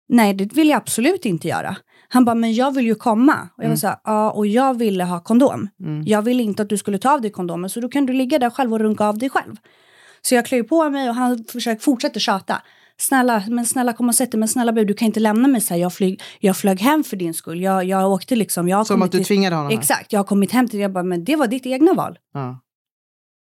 [0.10, 1.78] nej det vill jag absolut inte göra.
[2.08, 3.34] Han bara, men jag vill ju komma.
[3.58, 3.78] Och jag var Mm.
[3.78, 5.70] så här, ja och jag ville ha kondom.
[5.80, 6.04] Mm.
[6.06, 8.40] Jag ville inte att du skulle ta av dig kondomen, så då kan du ligga
[8.40, 9.56] där själv och runka av dig själv.
[10.22, 12.62] Så jag klär på mig och han försöker fortsätta tjata.
[12.98, 15.62] Snälla, men snälla kom och sätt dig, men snälla baby, du kan inte lämna mig
[15.62, 15.82] så här.
[15.82, 17.62] Jag, flyg, jag flög hem för din skull.
[17.62, 19.72] Jag, jag åkte liksom, jag Som att du till- tvingade honom?
[19.72, 20.82] Exakt, jag har kommit hem till dig.
[20.82, 22.18] Jag bara, men det var ditt egna val.
[22.34, 22.62] Ja.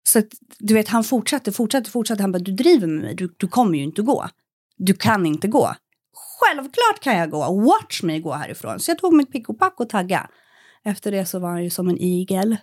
[0.10, 0.26] Så att,
[0.60, 2.24] du vet, han fortsatte, fortsatte, fortsatte.
[2.24, 4.26] Han bara, du driver med mig, du, du kommer ju inte gå.
[4.78, 5.70] Du kan inte gå.
[6.42, 8.80] Självklart kan jag gå, watch mig gå härifrån.
[8.80, 10.30] Så jag tog mitt pick och pack och tagga.
[10.84, 12.58] Efter det så var han ju som en igel.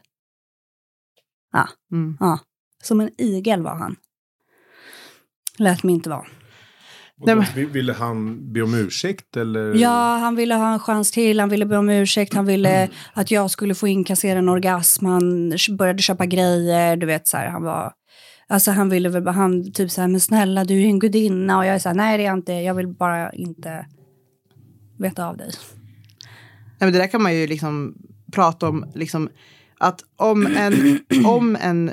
[1.93, 2.17] Mm.
[2.83, 3.97] Som en igel var han.
[5.59, 6.27] Lät mig inte vara.
[7.27, 9.75] Då Ville han be om ursäkt eller?
[9.75, 12.91] Ja, han ville ha en chans till, han ville be om ursäkt, han ville Mm.
[13.13, 17.49] att jag skulle få inkassera en orgasm, han började köpa grejer, du vet så här,
[17.49, 17.93] han var...
[18.51, 21.67] Alltså han ville väl han typ så här, men snälla du är en gudinna och
[21.67, 23.87] jag är så här, nej det är jag inte, jag vill bara inte
[24.99, 25.51] veta av dig.
[26.81, 27.95] Nej, men det där kan man ju liksom
[28.33, 29.29] prata om, liksom,
[29.79, 31.93] att om en, om en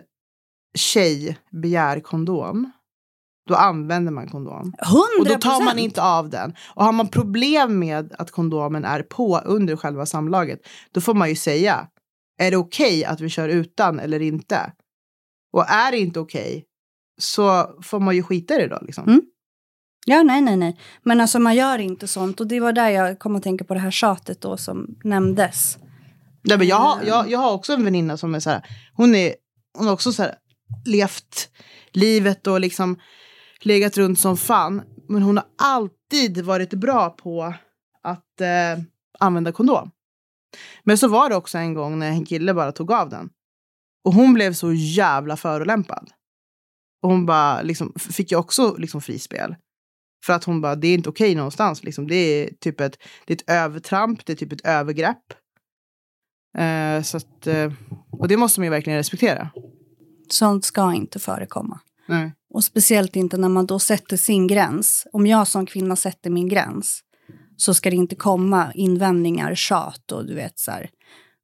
[0.77, 2.71] tjej begär kondom,
[3.47, 4.73] då använder man kondom.
[4.81, 6.53] 100 Och då tar man inte av den.
[6.73, 10.59] Och har man problem med att kondomen är på under själva samlaget,
[10.91, 11.87] då får man ju säga,
[12.37, 14.71] är det okej att vi kör utan eller inte?
[15.55, 16.65] Och är det inte okej,
[17.17, 18.79] så får man ju skita i det då.
[18.81, 19.07] Liksom.
[19.07, 19.21] Mm.
[20.05, 20.79] Ja, nej, nej, nej.
[21.03, 23.73] Men alltså man gör inte sånt och det var där jag kom att tänka på
[23.73, 25.77] det här tjatet då som nämndes.
[26.43, 28.61] Nej, men jag, har, jag, jag har också en väninna som är så här,
[28.93, 29.35] hon, är,
[29.77, 30.35] hon har också så här,
[30.85, 31.49] levt
[31.91, 32.99] livet och liksom
[33.61, 34.81] legat runt som fan.
[35.09, 37.53] Men hon har alltid varit bra på
[38.03, 38.83] att eh,
[39.19, 39.91] använda kondom.
[40.83, 43.29] Men så var det också en gång när en kille bara tog av den.
[44.05, 46.09] Och hon blev så jävla förolämpad.
[47.03, 49.55] Och hon bara, liksom, fick ju också liksom frispel.
[50.25, 51.83] För att hon bara, det är inte okej någonstans.
[51.83, 52.07] Liksom.
[52.07, 55.33] Det är typ ett, det är ett övertramp, det är typ ett övergrepp.
[56.57, 57.73] Eh, så att, eh,
[58.11, 59.49] och det måste man ju verkligen respektera.
[60.29, 61.79] Sånt ska inte förekomma.
[62.07, 62.33] Nej.
[62.53, 65.07] Och speciellt inte när man då sätter sin gräns.
[65.13, 67.01] Om jag som kvinna sätter min gräns
[67.57, 70.89] så ska det inte komma invändningar, tjat och du vet så här.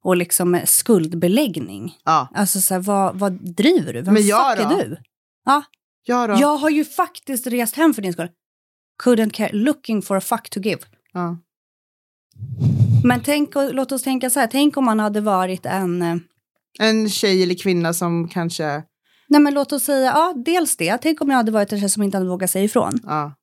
[0.04, 1.96] Och liksom skuldbeläggning.
[2.04, 2.28] Ja.
[2.34, 4.02] Alltså så här, vad, vad driver du?
[4.02, 4.74] Vem Men jag fuck då?
[4.78, 4.96] är du?
[5.44, 5.62] Ja,
[6.04, 6.34] Ja, då.
[6.40, 8.28] jag har ju faktiskt rest hem för din skull.
[9.04, 10.80] Couldn't care, looking for a fuck to give.
[11.12, 11.36] Ja.
[13.04, 16.02] Men tänk, låt oss tänka så här, tänk om man hade varit en...
[16.02, 16.16] eh,
[16.78, 18.82] En tjej eller kvinna som kanske...
[19.28, 20.98] Nej men låt oss säga, ja dels det.
[20.98, 22.92] Tänk om jag hade varit en tjej som inte hade vågat säga ifrån.
[23.06, 23.34] Ja.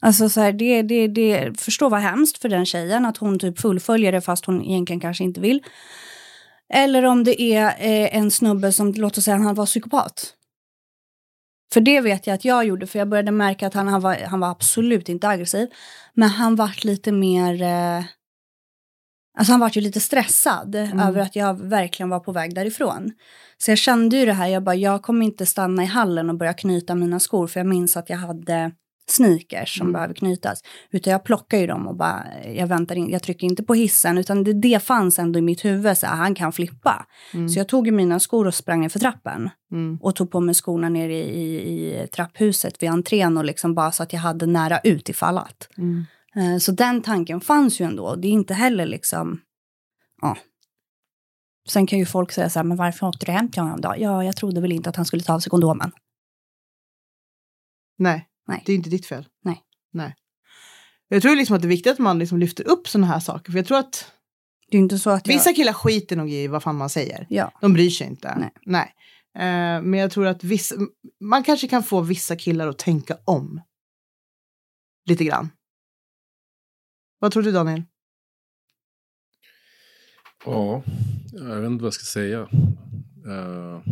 [0.00, 3.58] Alltså så här, det, det, det, förstå vad hemskt för den tjejen att hon typ
[3.58, 5.62] fullföljer det fast hon egentligen kanske inte vill.
[6.74, 10.34] Eller om det är eh, en snubbe som, låt oss säga, han var psykopat.
[11.72, 14.16] För det vet jag att jag gjorde, för jag började märka att han, han, var,
[14.16, 15.68] han var absolut inte aggressiv.
[16.14, 17.62] Men han vart lite mer...
[17.62, 18.04] Eh,
[19.38, 23.12] alltså han vart ju lite stressad över att jag verkligen var på väg därifrån.
[23.58, 26.36] Så jag kände ju det här, jag bara, jag kommer inte stanna i hallen och
[26.36, 28.72] börja knyta mina skor, för jag minns att jag hade
[29.10, 30.62] sneakers som behöver knytas.
[30.90, 34.18] Utan jag plockar ju dem och bara, jag väntar in, jag trycker inte på hissen,
[34.18, 37.06] utan det, det fanns ändå i mitt huvud, så här, han kan flippa.
[37.48, 39.50] Så jag tog mina skor och sprang ner för trappen.
[39.72, 39.98] Mm.
[40.00, 43.92] Och tog på mig skorna nere i, i, i trapphuset vid entrén och liksom bara
[43.92, 45.68] så att jag hade nära ut ifall att.
[45.78, 46.04] Mm.
[46.36, 48.14] Eh, Så den tanken fanns ju ändå.
[48.16, 49.40] Det är inte heller liksom,
[50.22, 50.36] ja.
[51.68, 53.94] Sen kan ju folk säga så här, men varför åkte du hem till honom då?
[53.98, 55.92] Ja, jag trodde väl inte att han skulle ta av sig kondomen.
[57.98, 58.27] Nej.
[58.48, 58.62] Nej.
[58.66, 59.28] det är inte ditt fel.
[59.44, 59.62] Nej.
[59.92, 60.14] Nej.
[61.08, 63.52] Jag tror liksom att det är viktigt att man liksom lyfter upp sådana här saker.
[63.52, 64.12] För jag tror att
[64.70, 65.34] Det är inte så att jag...
[65.34, 67.26] vissa killar skiter nog i vad fan man säger.
[67.30, 67.52] Ja.
[67.60, 68.50] De bryr sig inte.
[68.66, 68.94] Nej.
[69.34, 70.74] Eh, men jag tror att vissa,
[71.20, 73.60] man kanske kan få vissa killar att tänka om.
[75.08, 75.50] Lite grann.
[77.18, 77.82] Vad tror du Daniel?
[80.44, 80.82] Ja,
[81.32, 82.40] jag vet inte vad jag ska säga.
[83.26, 83.82] Eh,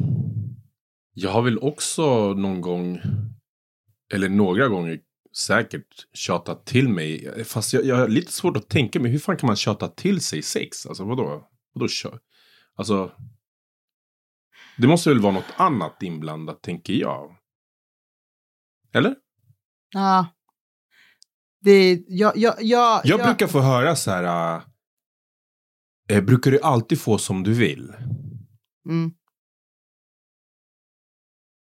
[1.15, 3.01] jag har väl också någon gång,
[4.15, 5.01] eller några gånger
[5.37, 7.45] säkert tjatat till mig.
[7.45, 10.21] Fast jag, jag har lite svårt att tänka mig, hur fan kan man tjata till
[10.21, 10.87] sig sex?
[10.87, 11.49] Alltså vadå?
[11.73, 12.19] Vadå kö?
[12.75, 13.13] Alltså.
[14.79, 17.37] Det måste väl vara något annat inblandat, tänker jag.
[18.93, 19.15] Eller?
[19.91, 20.27] Ja.
[21.61, 24.63] Det, jag, jag, jag, Jag brukar få höra så här.
[26.09, 27.93] eh, brukar du alltid få som du vill?
[28.89, 29.11] Mm.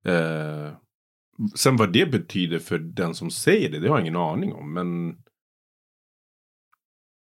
[0.04, 0.76] Eh,
[1.54, 4.72] sen vad det betyder för den som säger det, det har jag ingen aning om.
[4.74, 5.14] Men,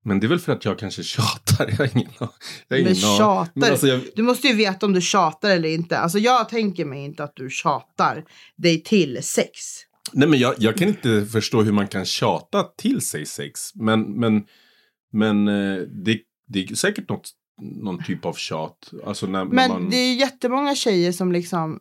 [0.04, 1.68] men det är väl för att jag kanske tjatar.
[1.68, 2.26] Jag har ingen, jag
[2.68, 3.50] har ingen Men tjatar?
[3.54, 5.98] Men alltså jag, Du måste ju veta om du tjatar eller inte.
[5.98, 8.24] Alltså jag tänker mig inte att du tjatar
[8.56, 9.60] dig till sex.
[10.12, 13.74] nej men jag, jag kan inte förstå hur man kan tjata till sig sex.
[13.74, 14.44] Men, men,
[15.12, 17.30] men eh, det, det är säkert något,
[17.62, 18.90] någon typ av tjat.
[19.06, 19.90] Alltså när, när Men man...
[19.90, 21.80] det är jättemånga tjejer som liksom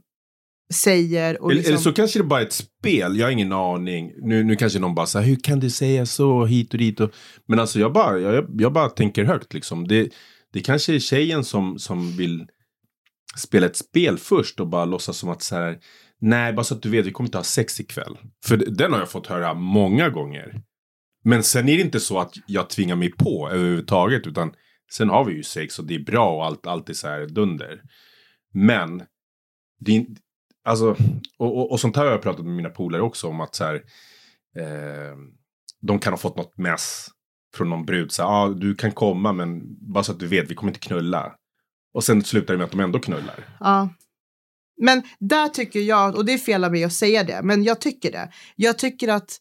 [0.72, 1.74] säger och Eller, liksom...
[1.74, 4.12] eller så kanske det bara är ett spel, jag har ingen aning.
[4.18, 7.00] Nu, nu kanske någon bara säger hur kan du säga så hit och dit.
[7.00, 7.12] Och...
[7.48, 9.88] Men alltså jag bara, jag, jag bara tänker högt liksom.
[9.88, 10.10] Det,
[10.54, 12.48] det kanske är tjejen som, som vill
[13.38, 15.78] spela ett spel först och bara låtsas som att så här,
[16.22, 18.18] nej bara så att du vet, vi kommer inte ha sex ikväll.
[18.46, 20.62] För den har jag fått höra många gånger.
[21.24, 24.54] Men sen är det inte så att jag tvingar mig på överhuvudtaget, utan
[24.94, 27.28] sen har vi ju sex och det är bra och allt, allt är så här
[27.28, 27.82] dunder.
[28.54, 29.04] Men
[29.80, 30.06] det
[30.64, 30.96] Alltså,
[31.38, 33.64] och, och, och sånt här har jag pratat med mina polare också om att så
[33.64, 33.76] här,
[34.58, 35.18] eh,
[35.82, 37.08] de kan ha fått något mess
[37.56, 38.12] från någon brud.
[38.12, 39.62] Så här, ah, du kan komma men
[39.94, 41.36] bara så att du vet, vi kommer inte knulla.
[41.94, 43.58] Och sen slutar det med att de ändå knullar.
[43.60, 43.90] Ja.
[44.82, 47.82] Men där tycker jag, och det är fel av mig att säga det, men jag
[47.82, 48.32] tycker det.
[48.56, 49.38] Jag tycker att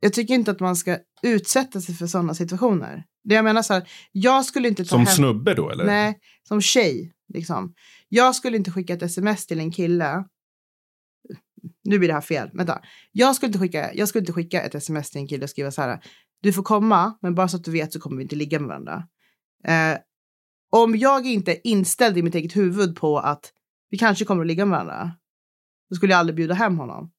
[0.00, 3.04] jag tycker inte att man ska utsätta sig för sådana situationer.
[3.24, 5.06] Det jag menar så här, jag skulle inte ta Som hem...
[5.06, 5.84] snubbe då eller?
[5.84, 6.18] Nej,
[6.48, 7.12] som tjej.
[7.34, 7.74] Liksom.
[8.08, 10.24] Jag skulle inte skicka ett sms till en kille.
[11.84, 12.50] Nu blir det här fel.
[12.52, 12.80] Vänta.
[13.12, 15.70] Jag skulle inte skicka, jag skulle inte skicka ett sms till en kille och skriva
[15.70, 16.00] så här.
[16.40, 18.68] Du får komma, men bara så att du vet så kommer vi inte ligga med
[18.68, 19.08] varandra.
[19.64, 19.98] Eh,
[20.70, 23.52] om jag inte är inställd i mitt eget huvud på att
[23.90, 25.12] vi kanske kommer att ligga med varandra.
[25.90, 27.10] Då skulle jag aldrig bjuda hem honom.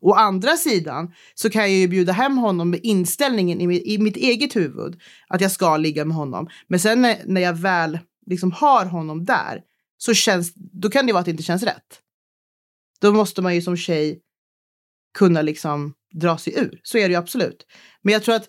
[0.00, 3.98] Å andra sidan så kan jag ju bjuda hem honom med inställningen i mitt, i
[3.98, 6.48] mitt eget huvud att jag ska ligga med honom.
[6.66, 9.62] Men sen när, när jag väl liksom har honom där
[9.98, 12.00] så känns, då kan det vara att det inte känns rätt.
[13.00, 14.20] Då måste man ju som tjej
[15.18, 16.80] kunna liksom dra sig ur.
[16.82, 17.66] Så är det ju absolut.
[18.02, 18.48] Men jag tror att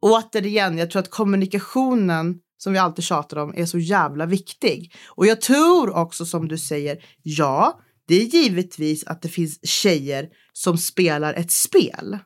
[0.00, 4.94] återigen, jag tror att kommunikationen som vi alltid tjatar om är så jävla viktig.
[5.08, 10.28] Och jag tror också som du säger, ja, det är givetvis att det finns tjejer
[10.52, 12.18] som spelar ett spel.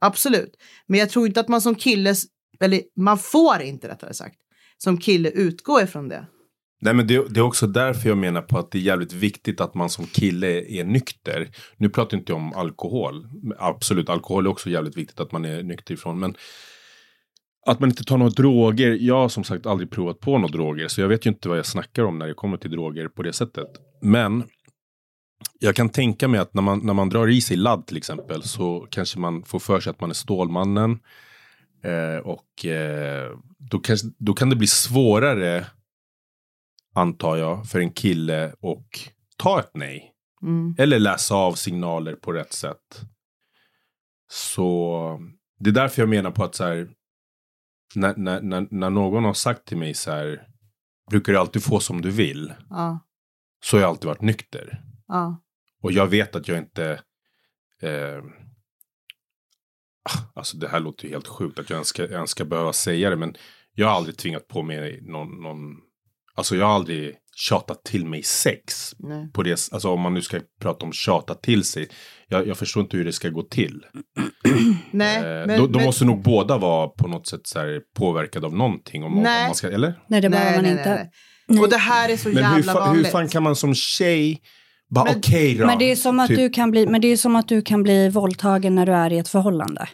[0.00, 0.56] Absolut.
[0.86, 2.14] Men jag tror inte att man som kille,
[2.60, 4.36] eller man får inte rättare sagt,
[4.78, 6.26] som kille utgå ifrån det.
[6.80, 9.60] Nej men det, det är också därför jag menar på att det är jävligt viktigt
[9.60, 11.48] att man som kille är nykter.
[11.76, 13.26] Nu pratar jag inte om alkohol.
[13.58, 16.18] Absolut, alkohol är också jävligt viktigt att man är nykter ifrån.
[16.18, 16.34] Men
[17.66, 18.98] att man inte tar några droger.
[19.00, 20.88] Jag har som sagt aldrig provat på några droger.
[20.88, 23.22] Så jag vet ju inte vad jag snackar om när det kommer till droger på
[23.22, 23.68] det sättet.
[24.02, 24.44] Men
[25.58, 28.42] jag kan tänka mig att när man, när man drar i sig ladd till exempel
[28.42, 30.98] så kanske man får för sig att man är Stålmannen.
[31.84, 35.66] Eh, och eh, då, kanske, då kan det bli svårare,
[36.98, 38.86] antar jag, för en kille och
[39.36, 40.12] ta ett nej.
[40.42, 40.74] Mm.
[40.78, 43.00] Eller läsa av signaler på rätt sätt.
[44.30, 45.20] Så
[45.58, 46.88] det är därför jag menar på att så här,
[47.94, 50.46] när, när, när, när någon har sagt till mig så här,
[51.10, 52.54] brukar du alltid få som du vill?
[52.70, 52.98] Ja,
[53.64, 54.82] Så har jag alltid varit nykter.
[55.08, 55.42] ja.
[55.82, 57.00] Och jag vet att jag inte...
[57.82, 58.22] Eh,
[60.34, 62.72] alltså det här låter ju helt sjukt att jag ens ska, jag ens ska behöva
[62.72, 63.16] säga det.
[63.16, 63.36] Men
[63.72, 65.40] jag har aldrig tvingat på mig någon...
[65.42, 65.76] någon
[66.38, 68.92] alltså jag har aldrig tjatat till mig sex.
[68.98, 69.30] Nej.
[69.32, 71.88] På det, alltså om man nu ska prata om tjata till sig.
[72.28, 73.80] Jag, jag förstår inte hur det ska gå till.
[74.90, 77.80] Nej, Eh, men, då, då men, måste nog båda vara på något sätt så här
[77.96, 79.04] påverkade av någonting.
[79.04, 79.46] Om, om Nej.
[79.46, 79.94] man ska, eller?
[80.06, 81.08] Nej, det behöver man nej, inte.
[81.48, 81.60] nej.
[81.60, 83.08] Och det här är så Men hur, jävla hur vanligt.
[83.12, 84.40] fan kan man som tjej
[84.90, 85.66] bara Men- okej då.
[85.66, 87.62] Men det är som att typ- du kan bli, men det är som att du
[87.62, 89.88] kan bli våldtagen när du är i ett förhållande.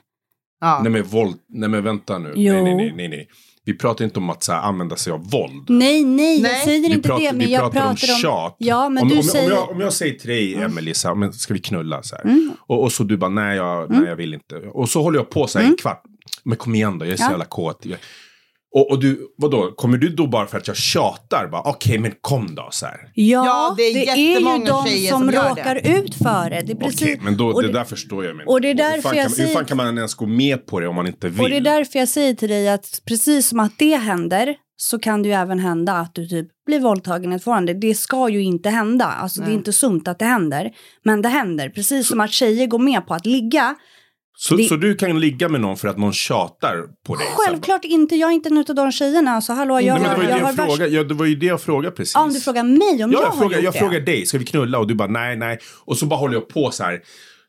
[0.61, 0.81] ja.
[0.83, 2.33] Nej men våld, nej men vänta nu.
[2.37, 2.53] Jo.
[2.53, 3.29] Nej, nej, nej, nej, nej.
[3.67, 5.65] Vi pratar inte om att så här, använda sig av våld.
[5.69, 8.21] Nej, nej, jag säger Vi inte pratar, det, men vi jag pratar, pratar om om...
[8.23, 8.57] tjat.
[8.59, 9.45] Ja, men om, du om, säger...
[9.53, 12.03] om, jag, om jag säger till dig, Emelie, så här, men ska vi knulla?
[12.03, 12.25] Så här.
[12.25, 12.53] Mm.
[12.67, 14.55] Och, och så du bara, nej jag, nej jag vill inte.
[14.57, 16.03] Och så håller jag på så här en kvart.
[16.43, 17.31] Men kom igen då, jag är så Mm.
[17.31, 17.33] Ja.
[17.33, 17.87] jävla kåt.
[18.75, 21.49] Och, och du, vadå, kommer du då bara för att jag tjatar?
[21.49, 22.97] Bara, Okej, men kom då så här.
[23.15, 26.61] Ja, Ja, det är det är ju de som, som råkar ut för det.
[26.61, 26.75] Det.
[26.87, 28.37] Okej, men då, det, det- där förstår jag.
[28.37, 30.15] Men, och det är hur därför fan jag kan, Hur säger- fan kan man ens
[30.15, 31.41] gå med på det om man inte vill?
[31.41, 34.99] Och det är därför jag säger till dig att precis som att det händer så
[34.99, 37.75] kan det ju även hända att du typ blir våldtagen i ett förhållande.
[37.75, 39.05] Det ska ju inte hända.
[39.05, 39.57] Alltså det är Nej.
[39.57, 40.71] inte sunt att det händer.
[41.05, 41.69] Men det händer.
[41.69, 43.75] Precis som att tjejer går med på att ligga.
[44.37, 47.27] Så, det- så du kan ligga med någon för att någon tjatar på dig?
[47.27, 47.37] sen?
[47.37, 48.17] Självklart inte.
[48.17, 49.31] Jag är inte en av de tjejerna.
[49.31, 50.77] Alltså hallå, jag, Nej, men det, var ju jag, det, har jag värst...
[50.77, 52.15] frågade, ja, det var ju det jag frågade precis.
[52.15, 54.27] Ja, om du frågar mig om Ja, jag, jag, har frågar, gjort jag frågar dig,
[54.27, 54.79] ska vi knulla?
[54.79, 55.59] Och du bara nej, nej.
[55.85, 57.01] Och så bara håller jag på så här.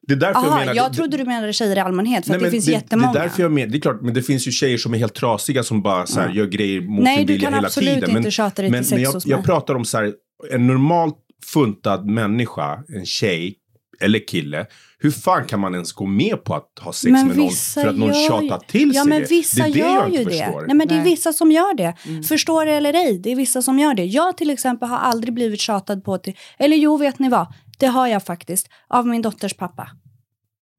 [0.07, 0.73] Det är därför jag Aha, menar...
[0.75, 3.13] jag trodde du menade tjejer i allmänhet, för nej, att det finns det, jättemånga.
[3.13, 4.97] Det är därför jag menar, det är klart, men det finns ju tjejer som är
[4.97, 7.67] helt trasiga som bara så här, gör grejer mot Nej, sin du vilja kan hela
[7.67, 8.09] absolut tiden.
[8.09, 9.31] inte men, tjata dig till sex men jag, hos mig.
[9.31, 10.13] jag pratar om så här,
[10.51, 11.17] en normalt
[11.53, 13.55] funtad människa, en tjej
[13.99, 14.65] eller kille.
[14.99, 17.87] Hur fan kan man ens gå med på att ha sex Men med någon för
[17.87, 19.27] att någon tjatar till Ja, sig men det?
[19.29, 20.37] vissa det är det gör jag ju inte det.
[20.37, 20.61] förstår.
[20.67, 21.11] Nej, men det är Nej.
[21.11, 21.93] vissa som gör det.
[22.05, 22.23] Mm.
[22.23, 24.05] Förstår det eller ej, det är vissa som gör det.
[24.05, 27.47] Jag till exempel har aldrig blivit tjatad på till, eller jo, vet ni vad?
[27.79, 29.89] Det har jag faktiskt, av min dotters pappa.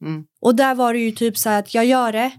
[0.05, 0.25] Mm.
[0.41, 2.31] Och där var det ju typ så här att jag gör det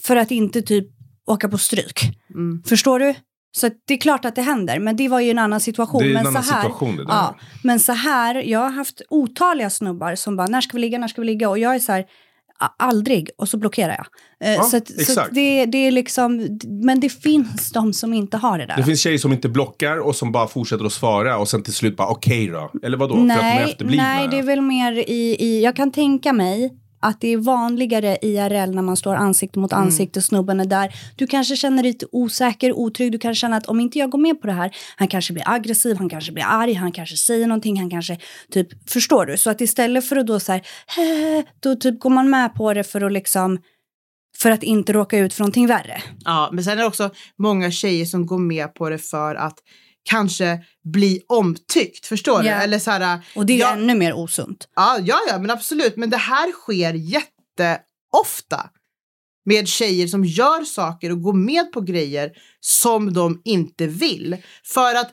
[0.00, 0.86] för att inte typ
[1.26, 2.00] åka på stryk.
[2.34, 2.62] Mm.
[2.66, 3.14] Förstår du?
[3.52, 6.02] Så det är klart att det händer, men det var ju en annan situation.
[6.02, 7.12] Det är en men annan så här, situation det där.
[7.12, 10.98] Ja, men så här, jag har haft otaliga snubbar som bara, när ska vi ligga,
[10.98, 11.48] när ska vi ligga?
[11.50, 12.04] Och jag är så här,
[12.60, 14.06] "A- aldrig, och så blockerar jag.
[14.48, 14.80] Eh, Ja, så
[15.14, 18.76] så det, det är liksom, men det finns de som inte har det där.
[18.76, 21.72] Det finns tjejer som inte blockar och som bara fortsätter att svara och sen till
[21.74, 22.70] slut bara okej då.
[22.82, 23.14] Eller vadå?
[23.14, 26.32] för att de är nej, nej, det är väl mer i, i, jag kan tänka
[26.32, 26.70] mig
[27.02, 29.84] att det är vanligare IRL när man står ansikte mot Mm.
[29.84, 30.22] ansikte.
[30.22, 30.94] Snubben är där.
[31.16, 33.12] Du kanske känner dig lite osäker, otrygg.
[33.12, 35.44] Du kanske känner att om inte jag går med på det här, han kanske blir
[35.48, 38.18] aggressiv, han kanske blir arg, han kanske säger någonting, han kanske
[38.50, 39.36] typ, förstår du?
[39.36, 42.74] Så att istället för att då så här, "Hä", då typ går man med på
[42.74, 43.58] det för att liksom,
[44.38, 46.02] för att inte råka ut för någonting värre.
[46.24, 49.58] Ja, men sen är det också många tjejer som går med på det för att
[50.02, 52.06] kanske bli omtyckt.
[52.06, 52.56] Förstår Ja.
[52.58, 52.62] du?
[52.64, 54.68] Eller så här, Och det är ja, ännu mer osunt.
[54.76, 55.96] ja, ja, ja, men absolut.
[55.96, 58.70] Men det här sker jätteofta
[59.44, 64.36] med tjejer som gör saker och går med på grejer som de inte vill.
[64.64, 65.12] För att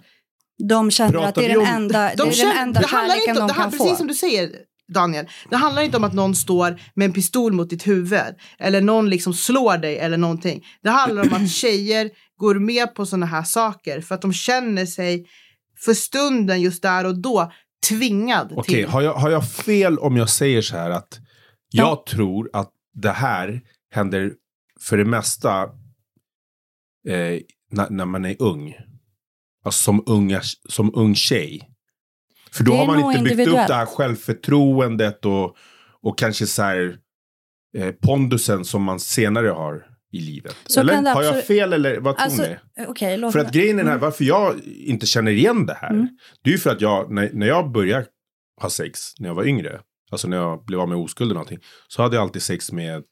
[0.68, 2.88] De känner Pratar att det är den enda, de det är känner, den enda det
[2.88, 3.96] handlar kärleken inte om, de det här, kan Precis få.
[3.96, 4.52] som du säger
[4.94, 8.82] Daniel, det handlar inte om att någon står med en pistol mot ditt huvud eller
[8.82, 10.66] någon liksom slår dig eller någonting.
[10.84, 12.10] Det handlar om att tjejer
[12.40, 15.26] går med på sådana här saker för att de känner sig
[15.86, 17.52] för stunden just där och då
[17.90, 18.88] tvingad Okej, till.
[18.88, 21.20] har, jag, har jag fel om jag säger så här att
[21.72, 22.04] jag Ja.
[22.10, 23.62] tror att det här
[23.92, 24.34] händer
[24.80, 25.64] för det mesta
[27.08, 27.40] eh,
[27.72, 28.76] när, när man är ung.
[29.66, 31.70] Alltså som, unga, som ung tjej.
[32.52, 35.56] För då har man inte byggt upp det här självförtroendet och,
[36.02, 36.98] och kanske så här
[37.78, 40.56] eh, pondusen som man senare har i livet.
[40.66, 40.94] Så eller?
[40.94, 43.18] kan det Har jag absolut- fel eller vad tror Alltså, ni?
[43.18, 45.90] låt För mig- att grejen är den här, varför jag inte känner igen det här.
[45.90, 46.08] Mm.
[46.44, 48.06] Det är ju för att jag, när, när jag började
[48.62, 49.80] ha sex när jag var yngre.
[50.12, 51.60] Alltså när jag blev av med oskuld eller någonting.
[51.88, 53.04] Så hade jag alltid sex med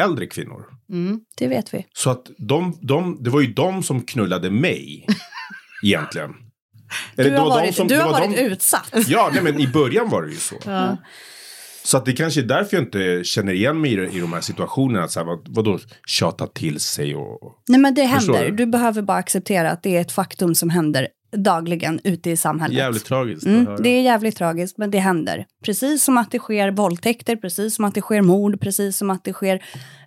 [0.00, 0.64] äldre kvinnor.
[0.92, 1.20] Mm.
[1.38, 1.86] Det vet vi.
[1.92, 5.06] Så att de, de, det var ju de som knullade mig.
[5.82, 6.30] egentligen.
[7.16, 8.92] Eller Du det har varit, som- du det har var varit de- utsatt.
[9.06, 10.56] Ja, nej, men i början var det ju så.
[10.64, 10.96] Ja.
[11.82, 14.40] Så att det kanske är därför jag inte känner igen mig i, i de här
[14.40, 15.04] situationerna.
[15.04, 17.54] Att så här, vad, vadå tjata till sig och...
[17.68, 18.44] Nej men det händer.
[18.44, 18.56] du?
[18.56, 22.78] Du behöver bara acceptera att det är ett faktum som händer dagligen ute i samhället.
[22.78, 25.46] Jävligt tragiskt Mm, det är jävligt tragiskt, men det händer.
[25.64, 29.24] Precis som att det sker våldtäkter, precis som att det sker mord, precis som att
[29.24, 29.54] det sker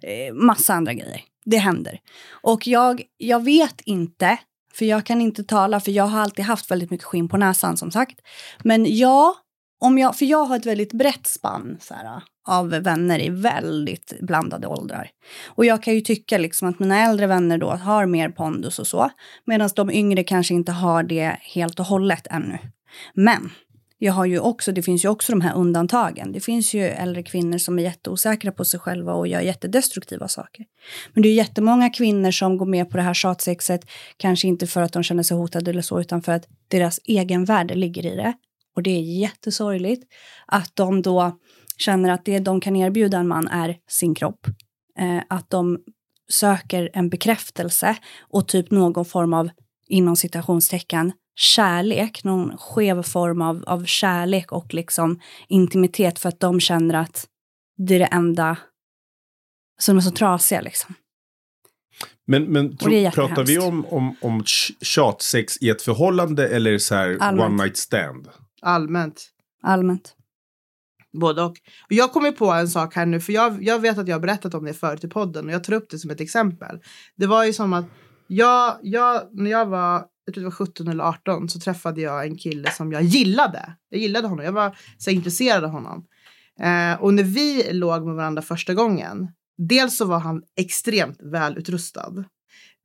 [0.02, 1.22] eh, massa andra grejer.
[1.46, 2.00] Det händer.
[2.42, 4.38] Och jag, jag vet inte,
[4.74, 7.78] för jag kan inte tala, för jag har alltid haft väldigt mycket skinn på näsan
[7.78, 8.20] som sagt.
[8.64, 9.36] Men ja,
[9.84, 14.14] om jag, för jag har ett väldigt brett spann så här, av vänner i väldigt
[14.22, 15.10] blandade åldrar.
[15.46, 18.88] Och jag kan ju tycka liksom att mina äldre vänner då har mer pondus och
[18.88, 19.10] så.
[19.46, 22.58] Medan de yngre kanske inte har det helt och hållet ännu.
[23.14, 23.50] Men
[23.98, 26.32] jag har ju också, det finns ju också de här undantagen.
[26.32, 30.66] Det finns ju äldre kvinnor som är jätteosäkra på sig själva och gör jättedestruktiva saker.
[31.14, 33.82] Men det är jättemånga kvinnor som går med på det här tjatsexet,
[34.18, 37.46] kanske inte för att de känner sig hotade eller så, utan för att deras egen
[37.46, 38.34] värde ligger i det.
[38.76, 40.14] Och det är jättesorgligt
[40.46, 41.38] att de då
[41.78, 44.48] känner att det de kan erbjuda en man är sin kropp.
[45.00, 45.80] Eh, att de
[46.30, 49.50] söker en bekräftelse och typ någon form av,
[49.88, 56.60] inom citationstecken, kärlek, någon skev form av, av kärlek och liksom intimitet för att de
[56.60, 57.28] känner att
[57.78, 58.58] det är det enda
[59.80, 60.96] som är så trasiga liksom.
[62.28, 66.96] Men, men tro, pratar vi om, om, om tj- tjatsex i ett förhållande eller så
[66.96, 67.52] här Allmänt.
[67.52, 68.30] one night stand?
[68.64, 69.30] Allmänt.
[69.64, 70.16] Allmänt.
[71.14, 71.58] Både och.
[71.90, 74.54] Jag kommer på en sak här nu, för jag, jag vet att jag har berättat
[74.54, 76.80] om det förut i podden och jag tar upp det som ett exempel.
[77.16, 77.86] Det var ju som att
[78.28, 82.26] jag, jag när jag var, jag tror det var 17 eller 18 så träffade jag
[82.26, 83.76] en kille som jag gillade.
[83.90, 86.06] Jag gillade honom, jag var så intresserad av honom.
[86.60, 92.26] Eh, och när vi låg med varandra första gången, dels så var han extremt välutrustad.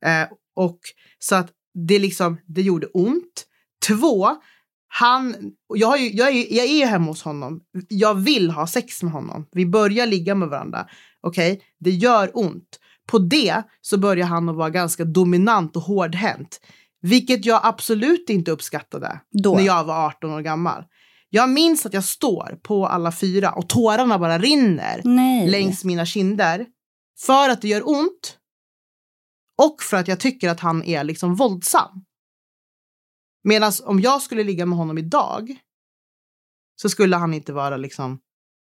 [0.05, 0.79] Eh, och
[1.19, 3.45] så att det liksom, det gjorde ont.
[3.87, 4.29] Två,
[4.91, 5.35] han,
[5.75, 7.61] jag, ju, jag, är, jag är hemma hos honom.
[7.89, 9.45] Jag vill ha sex med honom.
[9.51, 10.87] Vi börjar ligga med varandra.
[11.21, 12.79] Okej, det gör ont.
[13.07, 16.61] På det så börjar han att vara ganska dominant och hårdhänt.
[17.01, 19.55] Vilket jag absolut inte uppskattade Då.
[19.55, 20.83] när jag var 18 år gammal.
[21.29, 25.49] Jag minns att jag står på alla fyra och tårarna bara rinner Nej.
[25.49, 26.65] längs mina kinder.
[27.25, 28.37] För att det gör ont.
[29.57, 32.03] Och för att jag tycker att han är liksom våldsam.
[33.49, 35.59] Medan om jag skulle ligga med honom idag
[36.75, 38.19] så skulle han inte vara liksom,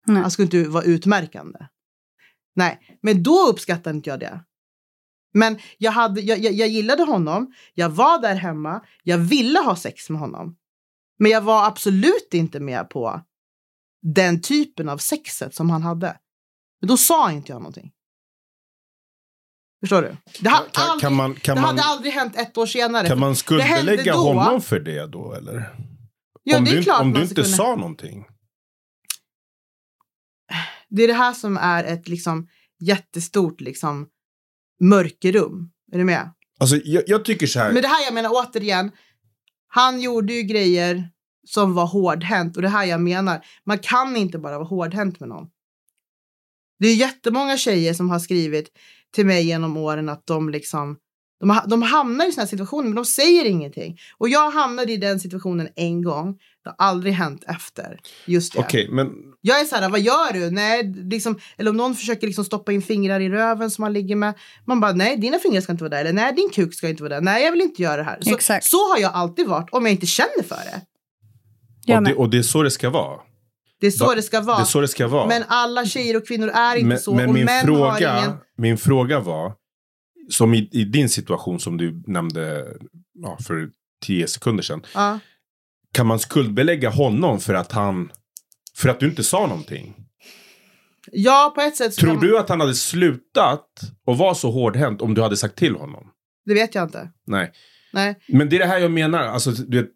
[0.07, 0.23] Nej.
[0.23, 1.59] han skulle inte vara utmärkande.
[2.55, 4.45] Nej, men då uppskattade inte jag det.
[5.35, 9.77] Men jag, hade, jag, jag, jag gillade honom, jag var där hemma, jag ville ha
[9.77, 10.57] sex med honom.
[11.19, 13.21] Men jag var absolut inte med på
[14.03, 16.19] den typen av sexet som han hade.
[16.81, 17.93] Men då sa inte jag någonting.
[19.83, 20.17] Förstår du?
[20.41, 23.09] Det, ha, Kan, aldrig, kan man, kan det man, hade aldrig hänt ett år senare.
[23.09, 25.75] kan man skuldbelägga honom för det då eller?
[26.43, 28.25] ja, om det är du, klart om du inte kunna- sa någonting.
[30.89, 32.49] Det är det här som är ett liksom
[32.81, 34.09] jättestort liksom
[34.81, 35.71] mörkerrum.
[35.93, 36.31] Är du med?
[36.61, 37.73] Alltså jag, jag tycker så här.
[37.73, 38.93] Men det här jag menar återigen.
[39.69, 41.09] Han gjorde ju grejer
[41.49, 43.45] som var hårdhänt och det här jag menar.
[43.65, 45.47] Man kan inte bara vara hårdhänt med någon.
[46.79, 48.69] Det är jättemånga tjejer som har skrivit
[49.13, 50.97] till mig genom åren att de liksom
[51.43, 53.99] de, de hamnar i här situationer men de säger ingenting.
[54.19, 56.39] Och jag hamnade i den situationen en gång.
[56.65, 58.01] Det har aldrig hänt efter.
[58.27, 58.59] Just det.
[58.59, 60.51] Okej, men Jag är så här, vad gör du?
[60.51, 64.17] Nej, liksom, eller om någon försöker liksom stoppa in fingrar i röven som man ligger
[64.17, 64.35] med.
[64.65, 66.01] Man bara, nej, dina fingrar ska inte vara där.
[66.01, 67.21] Eller nej, din kuk ska inte vara där.
[67.21, 68.19] Nej, jag vill inte göra det här.
[68.21, 68.67] Så, Exakt.
[68.67, 70.81] så har jag alltid varit om jag inte känner för det.
[71.97, 73.21] Och det, och det är så det ska vara.
[73.83, 74.57] Det är så Va- det ska vara.
[74.57, 75.27] Det är så det ska vara.
[75.27, 77.15] Men alla tjejer och kvinnor är inte men, så.
[77.15, 78.37] men och min, män fråga, har ingen...
[78.57, 79.55] min fråga var,
[80.31, 82.67] som i, i din situation som du nämnde
[83.15, 83.69] ja, för
[84.05, 84.83] tio sekunder sedan.
[84.95, 85.19] Ja.
[85.93, 88.11] Kan man skuldbelägga honom för att han,
[88.77, 89.95] för att du inte sa någonting?
[91.13, 93.67] ja, på ett sätt Tror man- du att han hade slutat
[94.07, 96.07] och var så hårdhänt om du hade sagt till honom?
[96.45, 97.13] Det vet jag inte.
[97.27, 97.53] Nej.
[97.93, 98.17] Nej.
[98.29, 99.19] Men det är det här jag menar.
[99.19, 99.91] Alltså, du vet,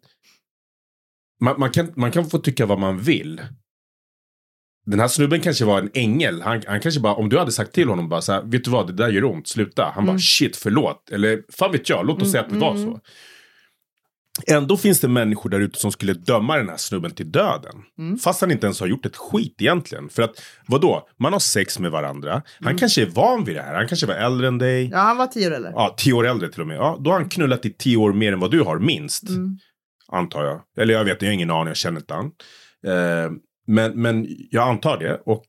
[1.41, 3.41] man, man, kan, man kan få tycka vad man vill.
[4.89, 6.41] Den här snubben kanske var en ängel.
[6.41, 8.71] Han, han kanske bara, om du hade sagt till honom bara så här, vet du
[8.71, 9.91] vad, det där gör ont, sluta.
[9.95, 10.19] Han bara, Mm.
[10.19, 11.09] shit, förlåt.
[11.11, 12.99] Eller, fan vet jag, låt oss Mm, säga att det var mm, så.
[14.47, 17.75] Ändå finns det människor där ute som skulle döma den här snubben till döden.
[17.99, 18.17] Mm.
[18.17, 20.09] Fast han inte ens har gjort ett skit egentligen.
[20.09, 21.07] För att, vadå?
[21.19, 22.31] Man har sex med varandra.
[22.59, 22.77] Han Mm.
[22.77, 23.75] kanske är van vid det här.
[23.75, 24.89] Han kanske var äldre än dig.
[24.91, 25.71] Ja, han var tio år eller?
[25.71, 26.77] Ja, tio år äldre till och med.
[26.77, 29.29] Ja, då har han knullat i tio år mer än vad du har, minst.
[29.29, 29.57] Mm.
[30.11, 30.61] Antar jag.
[30.77, 32.25] Eller jag vet, jag har ingen aning, jag känner inte han.
[32.87, 33.31] Eh,
[33.67, 35.21] men, men jag antar det.
[35.25, 35.45] Och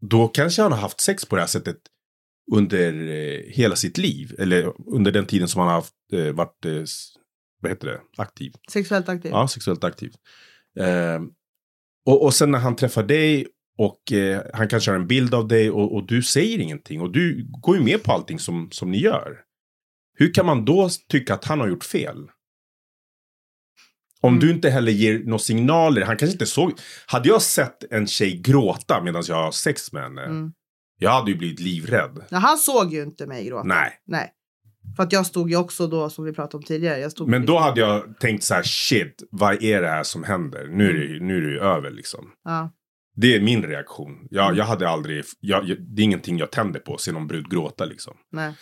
[0.00, 1.76] då kanske han har haft sex på det här sättet
[2.52, 4.34] under eh, hela sitt liv.
[4.38, 6.82] Eller under den tiden som han har haft, eh, varit, eh,
[7.60, 8.52] vad heter det, aktiv.
[8.72, 9.30] Sexuellt aktiv.
[9.30, 10.12] Ja, sexuellt aktiv.
[10.78, 11.20] Eh,
[12.06, 13.46] och, och sen när han träffar dig
[13.78, 17.00] och eh, han kanske har en bild av dig och, och du säger ingenting.
[17.00, 19.40] Och du går ju med på allting som, som ni gör.
[20.18, 22.28] Hur kan man då tycka att han har gjort fel?
[24.22, 24.40] Om Mm.
[24.40, 26.02] du inte heller ger några signaler.
[26.02, 26.72] Han kanske inte såg.
[27.06, 30.22] Hade jag sett en tjej gråta medan jag har sex med henne.
[30.24, 30.52] Mm.
[30.98, 32.24] Jag hade ju blivit livrädd.
[32.30, 33.64] Nej, han såg ju inte mig gråta.
[33.64, 33.92] Nej.
[34.06, 34.32] Nej.
[34.96, 36.98] För att jag stod ju också då, som vi pratade om tidigare.
[36.98, 40.24] Jag stod Men då hade jag tänkt så här, shit, vad är det här som
[40.24, 40.66] händer?
[40.66, 42.30] Nu är det, nu är det ju över liksom.
[42.44, 42.70] Ja.
[43.16, 44.26] Det är min reaktion.
[44.30, 47.50] Jag, jag hade aldrig, jag, jag, det är ingenting jag tänder på, se någon brud
[47.50, 48.14] gråta liksom.
[48.32, 48.52] Nej.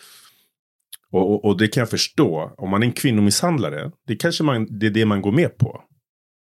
[1.13, 2.55] Och, och, och det kan jag förstå.
[2.59, 5.81] Om man är en kvinnomisshandlare, det kanske man, det är det man går med på.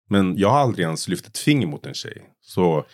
[0.10, 2.22] Men jag har aldrig ens lyft ett finger mot en tjej.
[2.42, 2.86] Så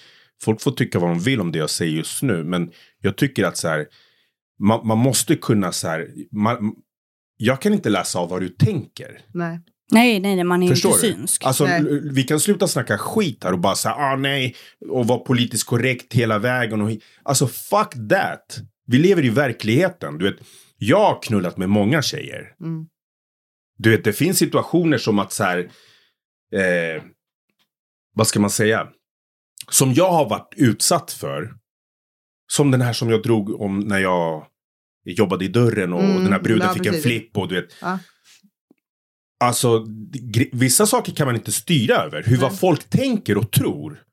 [0.42, 2.44] folk får tycka vad de vill om det jag säger just nu.
[2.44, 3.88] Men jag tycker att så här,
[4.60, 6.74] man, man måste kunna så här, man,
[7.38, 9.22] jag kan inte läsa av vad du tänker.
[9.34, 9.60] Nej.
[9.92, 11.14] Nej, nej, man är Förstår inte du?
[11.14, 11.46] synsk.
[11.46, 11.84] Alltså, Nej.
[12.04, 14.56] vi kan sluta snacka skit här och bara säga ah nej
[14.90, 16.82] och vara politiskt korrekt hela vägen.
[16.82, 16.92] Och,
[17.24, 18.60] alltså fuck that.
[18.88, 20.18] Vi lever i verkligheten.
[20.18, 20.38] Du vet,
[20.80, 22.56] jag har knullat med många tjejer.
[22.62, 22.86] Mm.
[23.78, 25.60] Du vet, det finns situationer som att så här,
[26.54, 27.04] eh,
[28.16, 28.88] vad ska man säga?
[29.70, 31.54] Som jag har varit utsatt för.
[32.52, 34.48] Som den här som jag drog om när jag
[35.06, 37.76] jobbade i dörren och Mm, den här bruden ja, fick en flipp och du vet.
[37.82, 38.00] Ja.
[39.40, 39.86] Alltså,
[40.52, 42.24] vissa saker kan man inte styra över.
[42.24, 42.60] Hur vad Nej.
[42.60, 44.04] folk tänker och tror.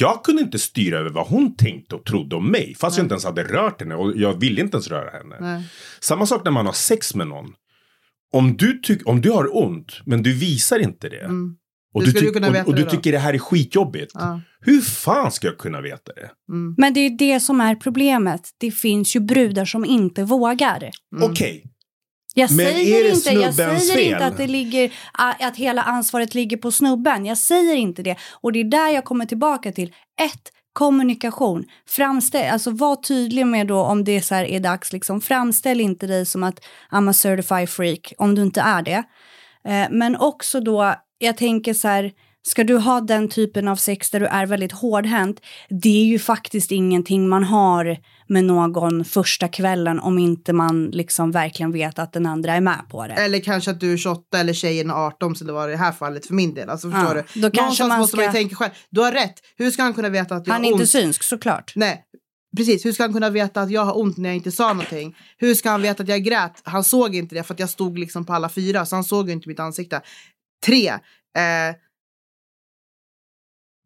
[0.00, 2.74] Jag kunde inte styra över vad hon tänkte och trodde om mig.
[2.78, 3.04] Fast jag Nej.
[3.04, 5.36] inte ens hade rört henne och jag ville inte ens röra henne.
[5.40, 5.68] Nej.
[6.00, 7.52] Samma sak när man har sex med någon.
[8.32, 11.24] Om du, tyck, om du har ont, men du visar inte det.
[11.24, 11.56] Mm.
[11.94, 14.10] Och, du, du och, och du det tycker det här är skitjobbigt.
[14.14, 14.40] Ja.
[14.60, 16.30] Hur fan ska jag kunna veta det?
[16.52, 16.74] Mm.
[16.78, 18.40] Men det är det som är problemet.
[18.58, 20.90] Det finns ju brudar som inte vågar.
[21.16, 21.30] Mm.
[21.30, 21.64] Okej,
[22.38, 24.12] Jag Men är säger, det inte, jag säger fel?
[24.12, 27.26] inte att, det ligger, att hela ansvaret ligger på snubben.
[27.26, 28.16] Jag säger inte det.
[28.40, 29.88] Och det är där jag kommer tillbaka till.
[30.20, 31.64] Ett, kommunikation.
[31.88, 34.92] Framställ, alltså var tydlig med då om det så här är dags.
[34.92, 39.02] Liksom, framställ inte dig som att I'm a certified freak om du inte är det.
[39.68, 42.12] Eh, men också då, jag tänker så här,
[42.48, 46.18] ska du ha den typen av sex där du är väldigt hårdhänt, det är ju
[46.18, 47.96] faktiskt ingenting man har
[48.28, 52.80] med någon första kvällen om inte man liksom verkligen vet att den andra är med
[52.90, 53.14] på det.
[53.14, 55.76] Eller kanske att du är 28 eller tjejen är 18 som det var i det
[55.76, 56.68] här fallet för min del.
[56.70, 57.40] Alltså förstår Ja, du?
[57.40, 58.70] då kanske Någonstans man måste man ju ska- tänka själv.
[58.90, 59.34] Du har rätt.
[59.56, 60.80] Hur ska han kunna veta att jag Han är ont?
[60.80, 61.72] inte synsk såklart.
[61.76, 62.04] Nej,
[62.56, 62.86] precis.
[62.86, 65.16] Hur ska han kunna veta att jag har ont när jag inte sa någonting?
[65.38, 66.60] Hur ska han veta att jag grät?
[66.64, 69.26] Han såg inte det för att jag stod liksom på alla fyra, så han såg
[69.28, 70.00] ju inte mitt ansikte.
[70.66, 70.88] Tre.
[70.88, 70.98] Eh,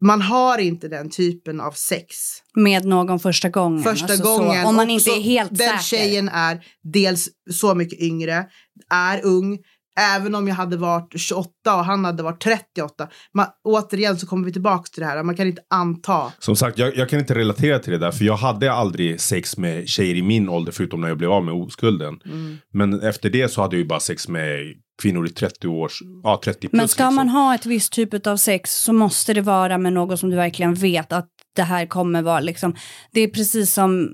[0.03, 2.17] man har inte den typen av sex
[2.55, 3.83] Med någon första gången.
[3.83, 4.67] första Alltså så, gången.
[4.67, 5.83] om man inte så- är helt Den säker.
[5.83, 8.47] tjejen är dels så mycket yngre,
[8.91, 9.59] är ung.
[10.01, 13.09] Även om jag hade varit 28 och han hade varit 38.
[13.35, 15.23] Man, återigen så kommer vi tillbaka till det här.
[15.23, 16.33] Man kan inte anta.
[16.39, 18.13] som sagt, jag, jag kan inte relatera till det där.
[18.13, 21.45] För jag hade aldrig sex med tjejer i min ålder, förutom när jag blev av
[21.45, 22.21] med oskulden.
[22.25, 22.59] Mm.
[22.73, 26.41] Men efter det så hade jag ju bara sex med kvinnor i 30 års, ja
[26.45, 26.73] 30 plus.
[26.73, 27.15] Men ska liksom.
[27.15, 30.37] man ha ett visst typ av sex så måste det vara med någon som du
[30.37, 32.77] verkligen vet att det här kommer vara liksom.
[33.13, 34.09] Det är precis som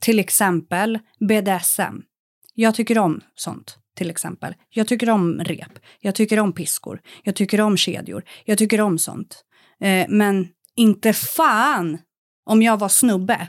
[0.00, 0.98] till exempel
[1.28, 2.02] BDSM.
[2.54, 3.78] Jag tycker om sånt.
[3.96, 4.54] Till exempel.
[4.70, 5.78] Jag tycker om rep.
[6.00, 7.00] Jag tycker om piskor.
[7.22, 8.24] Jag tycker om kedjor.
[8.44, 9.44] Jag tycker om sånt.
[9.80, 11.98] Eh, men inte fan
[12.46, 13.48] om jag var snubbe,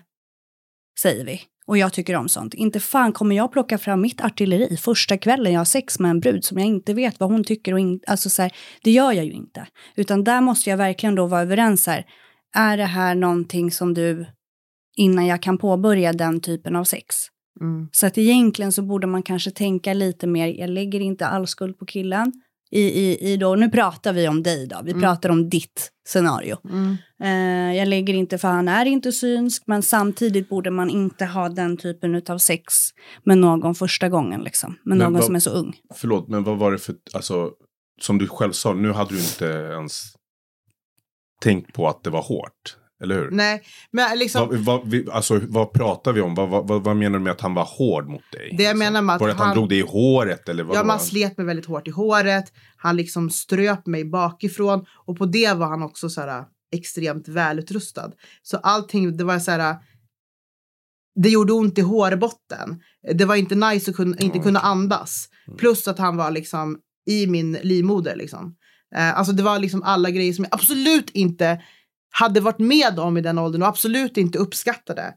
[1.01, 1.41] säger vi.
[1.67, 2.53] Och jag tycker om sånt.
[2.53, 6.19] Inte fan kommer jag plocka fram mitt artilleri första kvällen jag har sex med en
[6.19, 7.73] brud som jag inte vet vad hon tycker.
[7.73, 8.51] Och in, alltså så här,
[8.83, 9.67] det gör jag ju inte.
[9.95, 12.05] Utan där måste jag verkligen då vara överens här.
[12.55, 14.25] Är det här någonting som du,
[14.95, 17.15] innan jag kan påbörja den typen av sex?
[17.61, 17.89] Mm.
[17.91, 21.77] Så att egentligen så borde man kanske tänka lite mer, jag lägger inte all skuld
[21.79, 22.33] på killen.
[22.71, 25.01] I, i, i då, nu pratar vi om dig då, vi Mm.
[25.01, 26.57] pratar om ditt scenario.
[26.69, 26.95] Mm.
[27.23, 31.49] Eh, jag lägger inte för han är inte synsk, men samtidigt borde man inte ha
[31.49, 32.73] den typen av sex
[33.23, 34.69] med någon första gången liksom.
[34.71, 35.75] Med Men någon vad- som är så ung.
[35.95, 37.51] Förlåt, men vad var det för, alltså,
[38.01, 40.01] som du själv sa, nu hade du inte ens
[41.41, 42.77] tänkt på att det var hårt.
[43.03, 43.31] Eller hur?
[43.31, 44.49] Nej, men liksom.
[44.49, 46.35] Vad, vad, vi, alltså, vad pratar vi om?
[46.35, 48.55] Vad, vad, vad, menar du med att han var hård mot dig?
[48.57, 50.49] Det jag menar med att var det att han, han- drog dig i håret?
[50.49, 52.53] Eller vad Ja, man slet mig väldigt hårt i håret.
[52.77, 56.43] Han liksom ströp mig bakifrån och på det var han också så här
[56.75, 58.11] extremt välutrustad.
[58.41, 59.75] Så allting, det var så här.
[61.23, 62.81] Det gjorde ont i hårbotten.
[63.13, 65.29] Det var inte nice att kunna, inte kunna andas.
[65.47, 65.57] Mm.
[65.57, 66.77] Plus att han var liksom
[67.09, 68.55] i min livmoder liksom.
[68.95, 71.61] Eh, alltså det var liksom alla grejer som jag absolut inte
[72.19, 75.13] hade varit med om i den åldern och absolut inte uppskattade.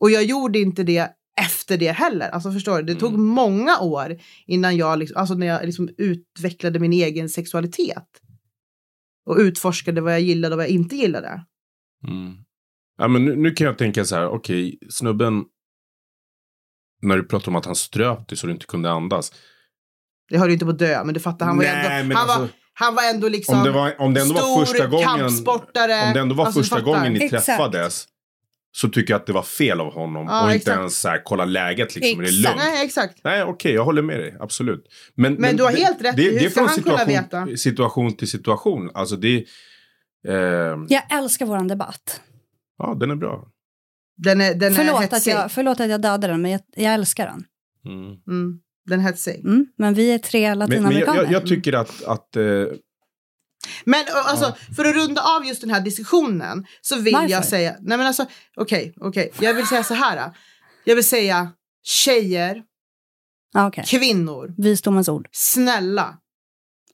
[0.00, 1.10] Och jag gjorde inte det
[1.40, 2.28] efter det heller.
[2.28, 2.94] Alltså förstår du?
[2.94, 3.24] Det tog Mm.
[3.24, 4.16] många år
[4.46, 8.08] innan jag, liksom, alltså när jag liksom utvecklade min egen sexualitet.
[9.26, 11.44] Och utforskade vad jag gillade och vad jag inte gillade.
[12.08, 12.36] Mm.
[12.98, 15.44] Ja, men nu, nu kan jag tänka så här, okej, snubben,
[17.02, 19.32] när du pratar om att han ströp dig så du inte kunde andas.
[20.28, 22.26] Det höll ju inte på dö, men du fattar, han var, ju Nej, ändå, han,
[22.28, 24.86] var, alltså- han var ändå liksom Om det, var, om det ändå stor var första
[24.86, 26.06] gången, kampsportare.
[26.08, 27.46] om det ändå var Alltså, första gången ni Exakt.
[27.46, 28.06] träffades.
[28.72, 30.26] Så tycker jag att det var fel av honom.
[30.28, 30.78] Ja, och inte exakt.
[30.78, 32.20] ens så här, kolla läget liksom.
[32.20, 32.44] Är det Exakt.
[32.56, 32.72] lugnt?
[32.74, 33.20] Nej, exakt.
[33.24, 34.36] Nej, okej, jag håller med dig.
[34.40, 34.84] Absolut.
[35.14, 36.16] Men, Men du har det- helt rätt.
[36.16, 37.56] Det, Hur det är ska från han kunna situation, veta?
[37.56, 38.90] situation till situation.
[38.94, 39.44] Alltså det...
[40.28, 40.34] Eh,
[40.88, 42.20] Jag älskar våran debatt.
[42.78, 43.48] ja, den är bra.
[44.16, 45.32] Den är, den är Förlåt att, hetsig.
[45.32, 47.44] jag, förlåt att jag dödade den, men jag, jag älskar den.
[47.92, 48.06] Mm.
[48.06, 48.58] Mm,
[48.88, 49.44] den är hetsig.
[49.44, 51.22] Mm, men vi är tre Men, men jag, latinamerikaner.
[51.22, 52.02] jag, jag tycker att...
[52.04, 52.42] att eh,
[53.84, 57.28] Men alltså, för att runda av just den här diskussionen så vill Varför?
[57.30, 58.26] jag säga, nej men alltså
[58.56, 60.32] okej, okej, jag vill säga så här.
[60.84, 62.62] Jag vill säga tjejer,
[63.52, 63.84] Ja, okej.
[63.86, 65.28] kvinnor, Visdomens ord.
[65.32, 66.18] snälla.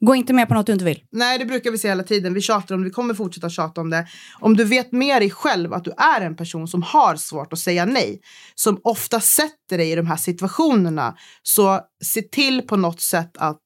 [0.06, 1.02] Gå inte med på något du inte vill.
[1.10, 2.34] Nej, det brukar vi säga hela tiden.
[2.34, 4.06] Vi tjatar om det, vi kommer fortsätta tjata om det.
[4.40, 7.58] Om du vet med dig själv att du är en person som har svårt att
[7.58, 8.20] säga nej,
[8.54, 13.62] som ofta sätter dig i de här situationerna, så se till på något sätt att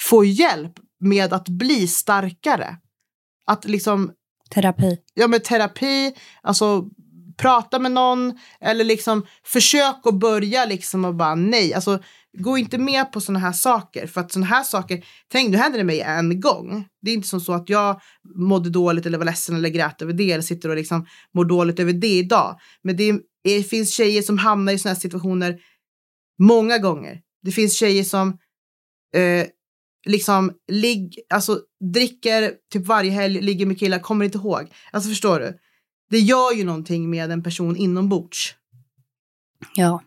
[0.00, 2.76] få hjälp med att bli starkare.
[3.46, 4.12] Att liksom
[4.50, 4.98] Terapi.
[5.14, 6.84] ja, med terapi, alltså
[7.36, 11.74] prata med någon eller liksom försök att börja liksom och bara nej.
[11.74, 12.02] Alltså
[12.38, 15.78] gå inte med på sådana här saker för att sådana här saker, tänk nu händer
[15.78, 16.88] det mig en gång.
[17.02, 18.00] Det är inte som så att jag
[18.36, 21.80] mådde dåligt eller var ledsen eller grät över det eller sitter och liksom mår dåligt
[21.80, 22.58] över det idag.
[22.82, 25.58] Men det, är, det finns tjejer som hamnar i sådana här situationer
[26.38, 27.20] många gånger.
[27.42, 28.28] Det finns tjejer som
[29.16, 29.46] eh,
[30.06, 31.60] liksom ligg, alltså,
[31.94, 34.72] dricker typ varje helg, ligger med killar, kommer inte ihåg.
[34.92, 35.58] Alltså förstår du?
[36.10, 38.54] Det gör ju någonting med en person inombords.
[39.74, 40.02] Ja.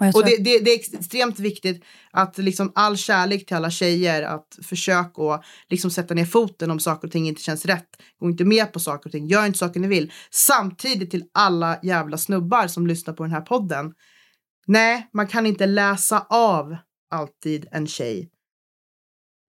[0.00, 4.22] Och Och det, det, det är extremt viktigt att liksom all kärlek till alla tjejer
[4.22, 7.88] att försöka att liksom sätta ner foten om saker och ting inte känns rätt.
[8.20, 10.12] Gå inte med på saker och ting, gör inte saker ni vill.
[10.30, 13.94] Samtidigt till alla jävla snubbar som lyssnar på den här podden.
[14.66, 16.76] Nej, man kan inte läsa av
[17.10, 18.30] alltid en tjej.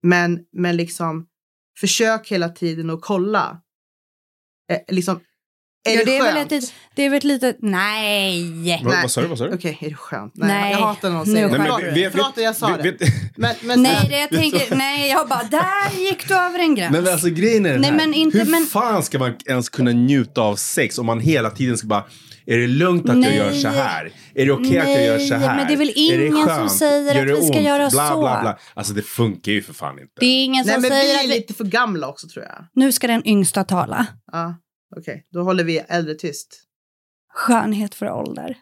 [0.02, 1.26] Men, men liksom
[1.80, 3.62] försök hela tiden att kolla.
[4.70, 5.20] Eh, liksom,
[5.86, 7.56] är ja, det, det, är väl ett, det är väl ett litet...
[7.60, 8.42] Nej!
[8.44, 8.82] Nej.
[8.84, 9.26] vad sa du?
[9.26, 9.54] Vad sa du?
[9.54, 10.32] Okej, är det skönt?
[10.36, 11.48] Nej, Nej, jag hatar när någon säger
[11.94, 12.10] det.
[12.10, 12.96] Förlåt, att jag sa det.
[13.36, 14.76] Men, men Nej, det jag tänker...
[14.76, 16.92] Nej, jag bara, där gick du över en gräns.
[16.92, 17.96] Men alltså grejen är den Nej, här.
[17.96, 21.50] men inte- Hur men- fan ska man ens kunna njuta av sex om man hela
[21.50, 22.04] tiden ska bara
[22.48, 23.36] är det lugnt att Nej.
[23.36, 24.10] jag gör så här?
[24.34, 25.56] Är det okej att jag gör så här?
[25.56, 26.72] men det är väl ingen som skönt?
[26.72, 27.66] säger Gör att vi ska ont?
[27.66, 28.20] göra bla, så.
[28.20, 28.58] Bla, bla.
[28.74, 30.12] Alltså det funkar ju för fan inte.
[30.20, 31.34] Det är ingen Nej, som men vi säger är vi...
[31.34, 32.64] lite för gamla också tror jag.
[32.74, 34.06] Nu ska den yngsta tala.
[34.32, 34.54] Ja,
[34.96, 35.26] okej.
[35.32, 36.62] Då håller vi äldre tyst.
[37.34, 38.56] Skönhet för ålder.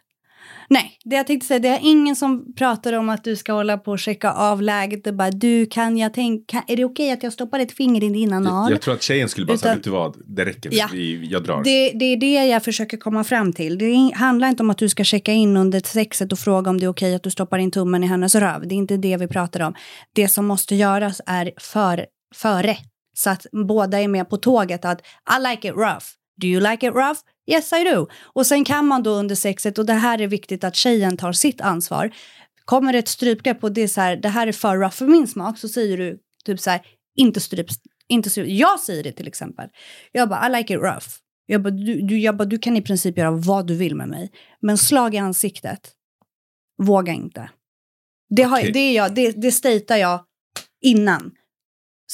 [0.68, 3.78] Nej, det jag tänkte säga, det är ingen som pratar om att du ska hålla
[3.78, 7.22] på och checka av läget och bara du kan jag tänka, är det okej att
[7.22, 8.70] jag stoppar ett finger i din anal?
[8.70, 10.70] jag, jag tror att tjejen skulle bara säga, Utan- vet du vad, det räcker.
[10.72, 10.88] Ja.
[10.92, 11.64] Vi, jag drar.
[11.64, 13.78] Det, det är det jag försöker komma fram till.
[13.78, 16.86] Det handlar inte om att du ska checka in under sexet och fråga om det
[16.86, 18.68] är okej att du stoppar in tummen i hennes röv.
[18.68, 19.74] Det är inte det vi pratar om.
[20.12, 22.76] Det som måste göras är för, före.
[23.14, 25.00] Så att båda är med på tåget att
[25.38, 26.06] I like it rough.
[26.40, 27.20] Do you like it rough?
[27.46, 28.08] Yes I do.
[28.22, 31.32] Och sen kan man då under sexet, och det här är viktigt att tjejen tar
[31.32, 32.10] sitt ansvar.
[32.64, 35.06] Kommer det ett strypgrepp och det är så här, det här är för rough för
[35.06, 36.80] min smak, så säger du typ så här,
[37.16, 37.66] inte stryp,
[38.08, 38.48] inte stryp.
[38.48, 39.68] Jag säger det till exempel.
[40.12, 41.06] Jag bara, I like it rough.
[41.46, 44.08] Jag bara, du, du, jag bara, du kan i princip göra vad du vill med
[44.08, 44.30] mig.
[44.60, 45.92] Men slag i ansiktet,
[46.82, 47.50] våga inte.
[48.28, 48.72] Det, har, Okej.
[48.72, 50.24] det, är jag, det, det jag
[50.80, 51.32] innan.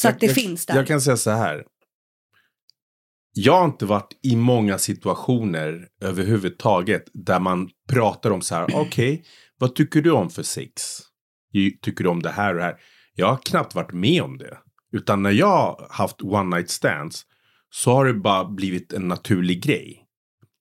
[0.00, 0.76] Så Jag- att det jag, finns där.
[0.76, 1.64] Jag kan säga så här.
[3.32, 9.24] Jag har inte varit i många situationer överhuvudtaget där man pratar om så här, okej,
[9.58, 10.82] vad tycker du om för sex?
[11.82, 12.76] Tycker du om det här och det här?
[13.14, 14.58] Jag har knappt varit med om det.
[14.92, 17.22] Utan när jag haft one night stands
[17.70, 19.99] så har det bara blivit en naturlig grej.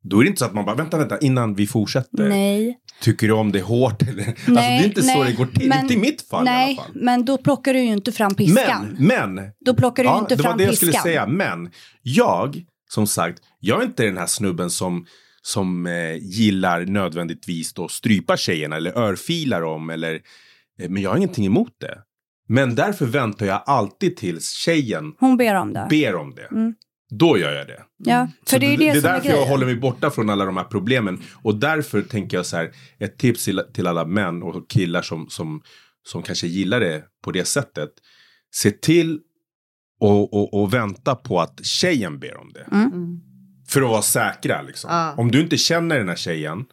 [0.10, 2.30] Då är det inte så att man bara, vänta, vänta, innan vi fortsätter.
[2.30, 2.78] Nej.
[3.02, 4.02] Tycker du om det hårt?
[4.02, 4.24] Eller?
[4.28, 5.70] alltså det är inte så nej, det går till.
[5.70, 6.92] men- inte i mitt fall i Nej, alla fall.
[6.96, 8.98] men då plockar du ju inte fram piskan.
[9.00, 10.90] Men, men Då plockar du Ja, inte det fram var det jag piskan.
[10.90, 11.28] skulle säga.
[11.28, 11.70] Men
[12.02, 15.06] jag, som sagt, jag är inte den här snubben som,
[15.42, 19.90] som eh, gillar nödvändigtvis då strypa tjejerna eller örfilar dem.
[19.90, 20.14] Eller,
[20.82, 21.98] eh, men jag har ingenting emot det.
[22.48, 25.88] Men därför väntar jag alltid tills tjejen Hon ber om det.
[25.90, 26.46] ber om det.
[26.52, 26.74] Mm.
[27.10, 27.84] Då gör jag det.
[27.98, 30.30] ja, för Så det är det, det är därför är jag håller mig borta från
[30.30, 31.22] alla de här problemen.
[31.42, 35.30] Och därför tänker jag så här, ett tips till, till alla män och killar som,
[35.30, 35.62] som,
[36.08, 37.90] som kanske gillar det på det sättet.
[38.56, 39.20] Se till
[40.00, 42.68] och, och, och vänta på att tjejen ber om det.
[42.72, 43.20] Mm.
[43.68, 44.90] För att vara säkra liksom.
[44.92, 45.14] Ja.
[45.18, 46.66] Om du inte känner den här tjejen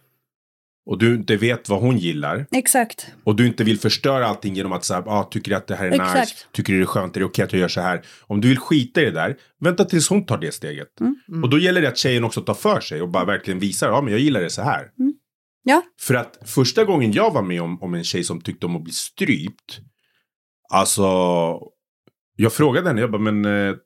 [0.87, 3.07] och du inte vet vad hon gillar Exakt.
[3.25, 5.91] och du inte vill förstöra allting genom att säga, ah, tycker att det här är
[5.91, 6.53] nice, Exakt.
[6.53, 8.03] tycker du det är skönt, är det okej att jag gör så här?
[8.21, 11.01] Om du vill skita i det där, vänta tills hon tar det steget.
[11.01, 11.43] Mm.
[11.43, 14.01] Och då gäller det att tjejen också tar för sig och bara verkligen visar, ja
[14.01, 14.91] men jag gillar det så här.
[15.63, 15.83] Ja.
[16.01, 18.83] För att första gången jag var med om, om en tjej som tyckte om att
[18.83, 19.81] bli strypt,
[20.73, 21.03] alltså,
[22.37, 23.77] jag frågade henne, jag bara, men eh,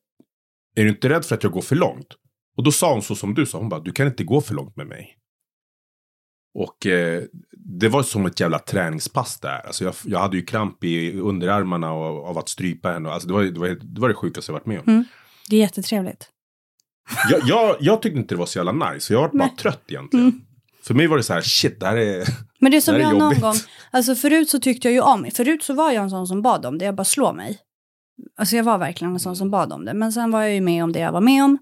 [0.76, 2.06] är du inte rädd för att jag går för långt?
[2.56, 4.54] Och då sa hon så som du sa, hon bara, du kan inte gå för
[4.54, 5.16] långt med mig.
[6.54, 7.22] Och eh,
[7.52, 9.66] det var som ett jävla träningspass där.
[9.66, 13.10] Alltså jag, jag hade ju kramp i underarmarna av, av att strypa henne.
[13.10, 14.84] Alltså det, var, det, var, det var det sjukaste jag varit med om.
[14.86, 15.04] Mm.
[15.50, 16.28] Det är jättetrevligt.
[17.30, 19.12] Jag, jag, jag tyckte inte det var så jävla nice.
[19.12, 20.26] Jag var bara trött egentligen.
[20.26, 20.40] Mm.
[20.82, 22.24] För mig var det så här, shit, det här är...
[22.58, 23.40] Men det är som Det är jag någon jobbigt.
[23.40, 23.54] gång,
[23.90, 26.66] alltså förut så tyckte jag ju om, förut så var jag en sån som bad
[26.66, 27.58] om det, jag bara slå mig.
[28.38, 30.60] Alltså jag var verkligen en sån som bad om det, men sen var jag ju
[30.60, 31.58] med om det jag var med om.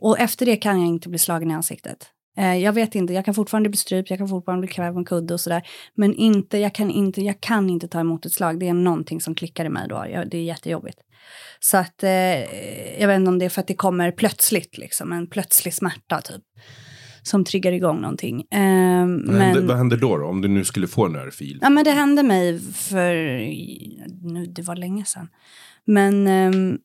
[0.00, 2.06] Och efter det kan jag inte bli slagen i ansiktet.
[2.36, 5.04] Eh, jag vet inte, jag kan fortfarande bli strypt, jag kan fortfarande bli kvävd en
[5.04, 5.62] kudde och sådär.
[5.94, 9.20] Men inte, jag kan inte, jag kan inte ta emot ett slag, det är någonting
[9.20, 10.98] som klickar i mig då, jag, det är jättejobbigt.
[11.60, 15.12] Så att, eh, jag vet inte om det är för att det kommer plötsligt, liksom,
[15.12, 16.42] en plötslig smärta typ.
[17.22, 18.40] Som triggar igång någonting.
[18.40, 18.60] Eh,
[19.00, 19.40] Vad, men...
[19.40, 20.26] händer, vad händer då, då?
[20.26, 21.58] Om du nu skulle få en örfil?
[21.62, 23.14] Ja, men det hände mig för,
[24.32, 25.28] nu, det var länge sedan.
[25.84, 26.78] Men ehm,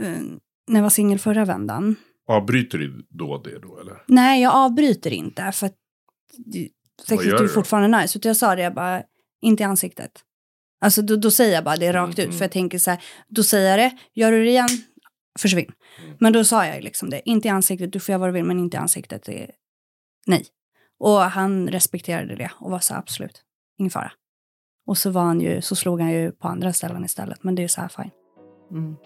[0.00, 0.20] eh,
[0.68, 1.96] när jag var singel förra vändan.
[2.30, 4.02] Avbryter du då det då eller?
[4.06, 5.74] Nej, jag avbryter inte för att
[6.36, 6.68] det-
[7.08, 8.18] sex gör är du ju fortfarande nice.
[8.18, 9.02] Utan jag sa det, jag bara,
[9.42, 10.24] inte i ansiktet.
[10.80, 12.36] Alltså då, då säger jag bara det rakt Mm, ut.
[12.36, 14.68] För jag tänker så här, då säger jag det, gör du det igen,
[15.38, 15.72] försvinn.
[16.04, 16.16] Mm.
[16.20, 18.44] Men då sa jag liksom det, inte i ansiktet, du får göra vad du vill,
[18.44, 19.22] men inte i ansiktet.
[19.22, 19.50] Det är
[20.26, 20.44] nej.
[20.98, 23.42] Och han respekterade det och var så här, absolut,
[23.78, 24.12] ingen fara.
[24.86, 27.64] Och så var han ju, så slog han ju på andra ställen istället, men det
[27.64, 28.10] är så här fine.
[28.70, 28.96] Mm.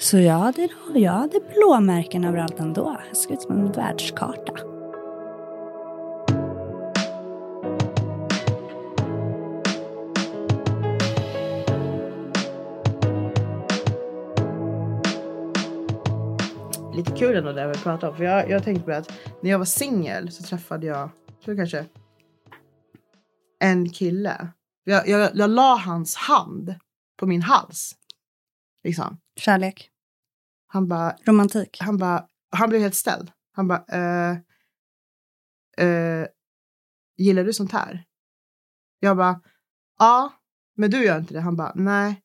[0.00, 2.96] Så jag hade, jag hade blåmärken överallt ändå.
[3.08, 4.52] Jag såg ut som en världskarta.
[16.96, 18.16] Lite kul ändå det vi pratar om.
[18.16, 21.10] För jag, jag tänkte på det att när jag var singel så träffade jag,
[21.44, 21.84] tror kanske,
[23.60, 24.48] en kille.
[24.84, 26.74] Jag, jag, jag la hans hand
[27.16, 27.94] på min hals.
[28.88, 29.20] Liksom.
[29.36, 29.90] Kärlek,
[30.66, 31.78] Han bara, romantik.
[31.80, 33.30] han bara, han blev helt ställd.
[33.52, 34.38] Han bara, eh,
[35.86, 36.26] eh,
[37.16, 38.04] gillar du sånt här?
[39.00, 39.40] Jag bara,
[39.98, 40.32] ja,
[40.76, 41.40] men du gör inte det.
[41.40, 42.22] Han bara, nej.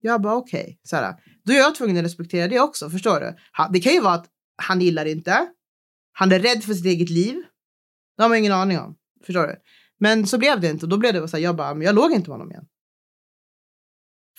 [0.00, 0.78] Jag bara, okej.
[0.84, 1.12] Okay.
[1.44, 3.36] Då är jag tvungen att respektera det också, förstår du?
[3.72, 5.46] Det kan ju vara att han gillar inte.
[6.12, 7.42] Han är rädd för sitt eget liv.
[8.16, 8.96] Det har man ingen aning om,
[9.26, 9.56] förstår du?
[9.98, 11.94] Men så blev det inte och då blev det så här, jag bara, men jag
[11.94, 12.66] låg inte med honom igen.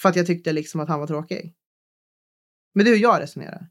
[0.01, 1.55] För att jag tyckte liksom att han var tråkig.
[2.76, 3.67] Men det är hur jag resonerar.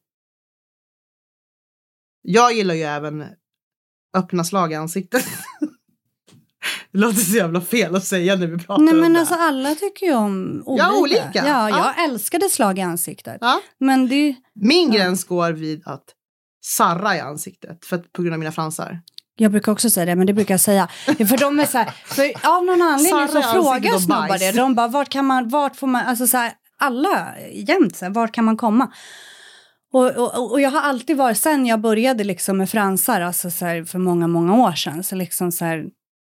[2.22, 3.24] Jag gillar ju även
[4.16, 5.24] öppna slag i ansiktet.
[6.92, 9.20] det låter så jävla fel att säga när vi pratar Nej om men det.
[9.20, 10.84] alltså alla tycker ju om olika.
[10.84, 11.30] Ja, olika.
[11.34, 11.94] Ja, Ja.
[11.96, 13.38] jag älskade slag i ansiktet.
[13.40, 13.60] Ja.
[13.78, 14.98] Men det Min Ja.
[14.98, 16.04] gräns går vid att
[16.64, 19.00] sarra i ansiktet för att, på grund av mina fransar.
[19.36, 20.88] Jag brukar också säga det, men det brukar jag säga.
[21.06, 24.52] För de är så här, för av någon anledning så Sarra frågar snubbar det.
[24.52, 28.12] De bara, vart kan man, vart får man, alltså så här, alla jämt, så här,
[28.12, 28.92] vart kan man komma?
[29.92, 33.64] Och, och, och jag har alltid varit, sen jag började liksom med fransar, alltså så
[33.64, 35.84] här, för många, många år sedan, så liksom så här,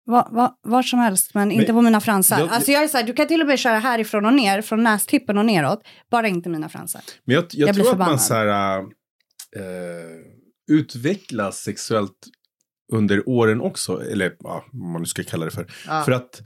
[0.06, 2.38] va, va, vart som helst, men inte på mina fransar.
[2.38, 4.62] jag- alltså jag är så här, du kan till och med köra härifrån och ner,
[4.62, 7.00] från nästippen och neråt, bara inte mina fransar.
[7.24, 8.84] Men jag, jag, Jag tror att man så här, äh,
[10.70, 12.26] utvecklas sexuellt
[12.92, 14.02] under åren också.
[14.04, 15.66] Eller ja, vad man nu ska kalla det för.
[15.86, 16.02] Ja.
[16.04, 16.40] För att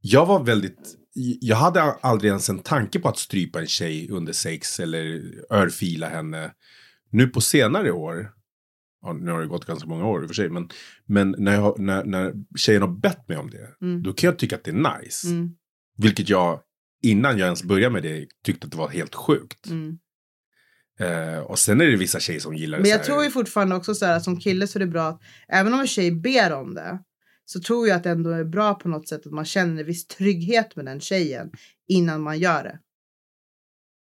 [0.00, 0.96] jag var väldigt...
[1.40, 6.08] Jag hade aldrig ens en tanke på att strypa en tjej under sex eller örfila
[6.08, 6.52] henne.
[7.10, 8.32] Nu på senare år,
[9.02, 10.68] ja, nu har det gått ganska många år i och för sig, men,
[11.06, 14.02] men när, jag, när, när tjejen har bett mig om det, Mm.
[14.02, 15.28] då kan jag tycka att det är nice.
[15.28, 15.50] Mm,
[15.96, 16.60] Vilket jag,
[17.02, 19.66] innan jag ens började med det, tyckte att det var helt sjukt.
[19.66, 19.98] mm.
[21.00, 23.76] Eh, och sen är det vissa tjejer som gillar det Men jag tror ju fortfarande
[23.76, 26.10] också så här att som kille så är det bra att även om en tjej
[26.12, 26.98] ber om det
[27.52, 29.86] så tror jag att det ändå är bra på något sätt att man känner en
[29.86, 31.52] viss trygghet med den tjejen
[31.88, 32.80] innan man gör det.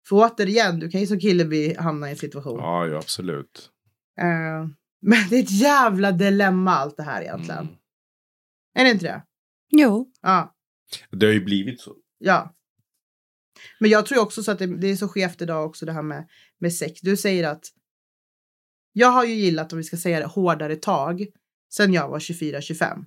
[0.07, 2.59] För återigen, du kan ju som kille bli, hamna i en situation.
[2.59, 3.71] Ja, ja absolut.
[4.19, 4.67] Eh,
[5.01, 7.61] men det är ett jävla dilemma allt det här egentligen.
[7.61, 7.75] Mm.
[8.75, 9.23] Är det inte det?
[9.71, 10.55] Jo, Ja.
[11.11, 11.95] Det har ju blivit så.
[12.17, 12.55] Ja.
[13.79, 16.01] Men jag tror också så att det, det är så skevt idag också det här
[16.01, 16.29] med,
[16.59, 17.01] med sex.
[17.01, 17.65] Du säger att
[18.93, 21.25] jag har ju gillat, om vi ska säga det, hårdare tag
[21.73, 23.05] sen jag var 24-25.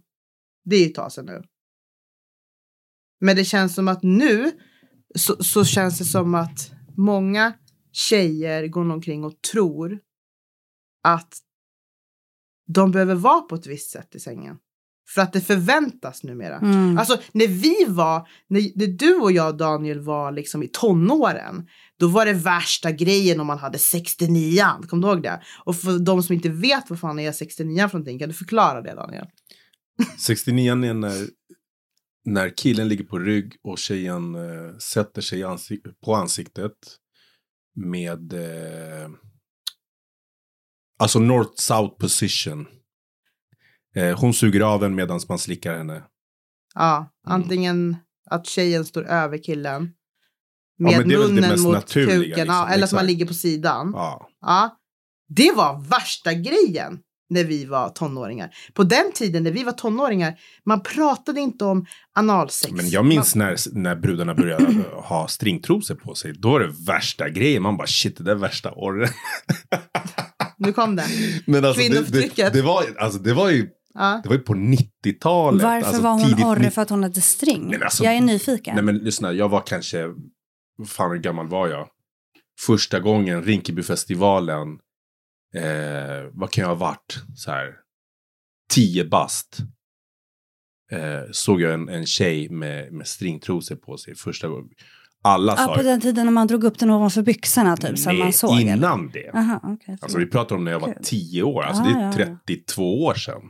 [0.68, 1.42] Det är ett tag sedan nu.
[3.20, 4.52] Men det känns som att nu
[5.14, 7.52] så, så känns det som att många
[7.92, 9.98] tjejer går omkring och tror
[11.02, 11.38] att
[12.66, 14.56] de behöver vara på ett visst sätt i sängen.
[15.14, 16.56] För att det förväntas numera.
[16.56, 16.98] Mm.
[16.98, 22.08] Alltså när vi var, när, när du och jag Daniel var liksom i tonåren, då
[22.08, 25.42] var det värsta grejen om man hade 69 Kommer du ihåg det?
[25.64, 28.82] Och för de som inte vet vad fan är 69 för någonting, kan du förklara
[28.82, 29.26] det Daniel?
[30.18, 31.28] 69 är när,
[32.24, 36.72] när killen ligger på rygg och tjejen eh, sätter sig ansik- på ansiktet
[37.74, 39.08] med eh,
[40.98, 42.66] alltså north-south position.
[43.96, 46.02] Eh, hon suger av en medan man slickar henne.
[46.74, 46.96] Ja,
[47.26, 47.40] Mm.
[47.42, 47.96] antingen
[48.30, 49.94] att tjejen står över killen
[50.76, 52.46] Ja, med det munnen mot naturliga, kuken, liksom.
[52.54, 53.90] ja, eller att man ligger på sidan.
[53.94, 54.28] Ja.
[54.40, 54.78] Ja.
[55.28, 58.50] Det var värsta grejen när vi var tonåringar.
[58.74, 60.34] På den tiden när vi var tonåringar,
[60.66, 62.72] man pratade inte om analsex.
[62.72, 66.32] Men jag minns när, när brudarna började ha stringtrosor på sig.
[66.32, 67.62] Då var det värsta grejen.
[67.62, 69.08] Man bara shit, det där är värsta orren.
[69.70, 69.80] Man,
[70.58, 71.04] nu kom det.
[71.46, 72.52] Men alltså, det, det, Kvinnoförtrycket.
[72.52, 74.20] det, var, alltså, det var ju Ja.
[74.22, 75.62] det var ju på 90-talet.
[75.62, 77.68] Varför alltså, var hon orre 90 för att hon hade string?
[77.70, 78.74] Men alltså- jag är nyfiken.
[78.74, 80.06] Nej men lyssna, jag var kanske,
[80.86, 81.88] fan hur gammal var jag?
[82.66, 84.68] Första gången, Rinkebyfestivalen,
[85.58, 87.22] eh, vad kan jag ha varit?
[87.36, 87.74] Så här,
[88.70, 89.58] tio bast.
[90.90, 94.70] Eh, såg jag en, en tjej med, med stringtrosor på sig första gången.
[95.22, 98.10] Alla ja, sa på den tiden när man drog upp den ovanför byxorna typ, så
[98.10, 98.60] att man såg.
[98.60, 98.76] eller?
[98.76, 99.30] innan det.
[99.34, 101.02] Aha, okay, Alltså vi pratar om när jag var Kul.
[101.04, 102.38] tio år, alltså Ah, det är ja, ja.
[102.46, 103.42] 32 år sedan.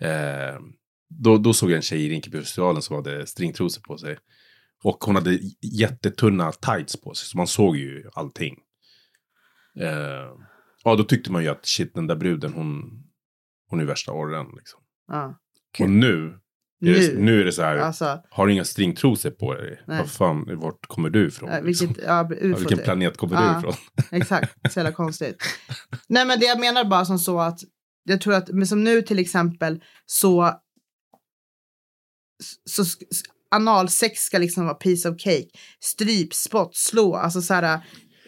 [0.00, 0.60] Eh,
[1.08, 4.16] då, då såg jag en tjej i Rinkeby-festivalen som hade stringtrosor på sig.
[4.82, 8.56] Och hon hade jättetunna tights på sig, så man såg ju allting.
[9.80, 10.32] Eh,
[10.84, 13.02] ja, då tyckte man ju att shit, den där bruden, hon,
[13.70, 14.46] hon är värsta orren.
[14.56, 14.80] Liksom.
[15.08, 15.38] Ja.
[15.76, 15.84] Kul.
[15.84, 16.38] Och nu,
[16.86, 17.18] är det, Nu.
[17.22, 19.82] nu är det så här, Alltså, har du inga stringtrosor på dig?
[19.86, 21.50] Vad fan, vart kommer du ifrån?
[21.66, 21.86] liksom?
[21.88, 23.52] vilket, ja, Ja, ufo vilken planet kommer Ja.
[23.52, 23.74] du ifrån?
[24.20, 25.36] Exakt, så jävla konstigt.
[26.08, 27.60] Nej men det jag menar bara som så att
[28.04, 30.60] jag tror att, men som nu till exempel så,
[32.70, 35.48] så sk- s- analsex ska liksom vara piece of cake.
[35.80, 37.80] Stryp, spott, slå, alltså så här.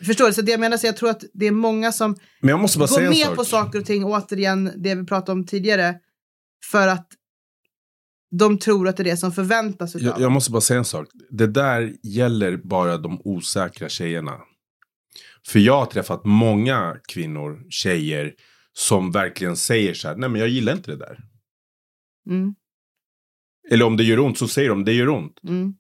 [0.05, 0.33] Förstår du?
[0.33, 3.37] Så det jag menar, så jag tror att det är många som går med sak.
[3.37, 5.95] på saker och ting, återigen det vi pratade om tidigare,
[6.71, 7.09] för att
[8.39, 10.85] de tror att det är det som förväntas utav Jag, jag måste bara säga en
[10.85, 11.09] sak.
[11.31, 14.41] Det där gäller bara de osäkra tjejerna.
[15.47, 18.35] För jag har träffat många kvinnor, tjejer,
[18.73, 21.19] som verkligen säger så här, nej men jag gillar inte det där.
[22.31, 22.55] Mm,
[23.71, 25.41] Eller om det gör ont så säger de, det gör ont.
[25.49, 25.75] mm.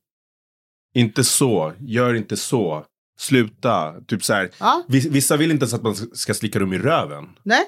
[0.94, 2.86] Inte så, gör inte så,
[3.18, 3.94] sluta.
[4.06, 6.78] Typ så här, Ja, vis- vissa vill inte ens att man ska slicka dem i
[6.78, 7.24] röven.
[7.42, 7.62] nej.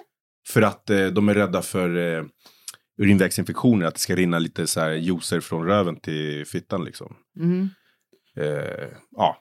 [0.49, 2.25] För att eh, de är rädda för eh,
[3.03, 7.13] urinvägsinfektioner, att det ska rinna lite så här juicer från röven till fittan liksom.
[7.41, 7.69] Mm.
[8.37, 9.37] Eh, ja.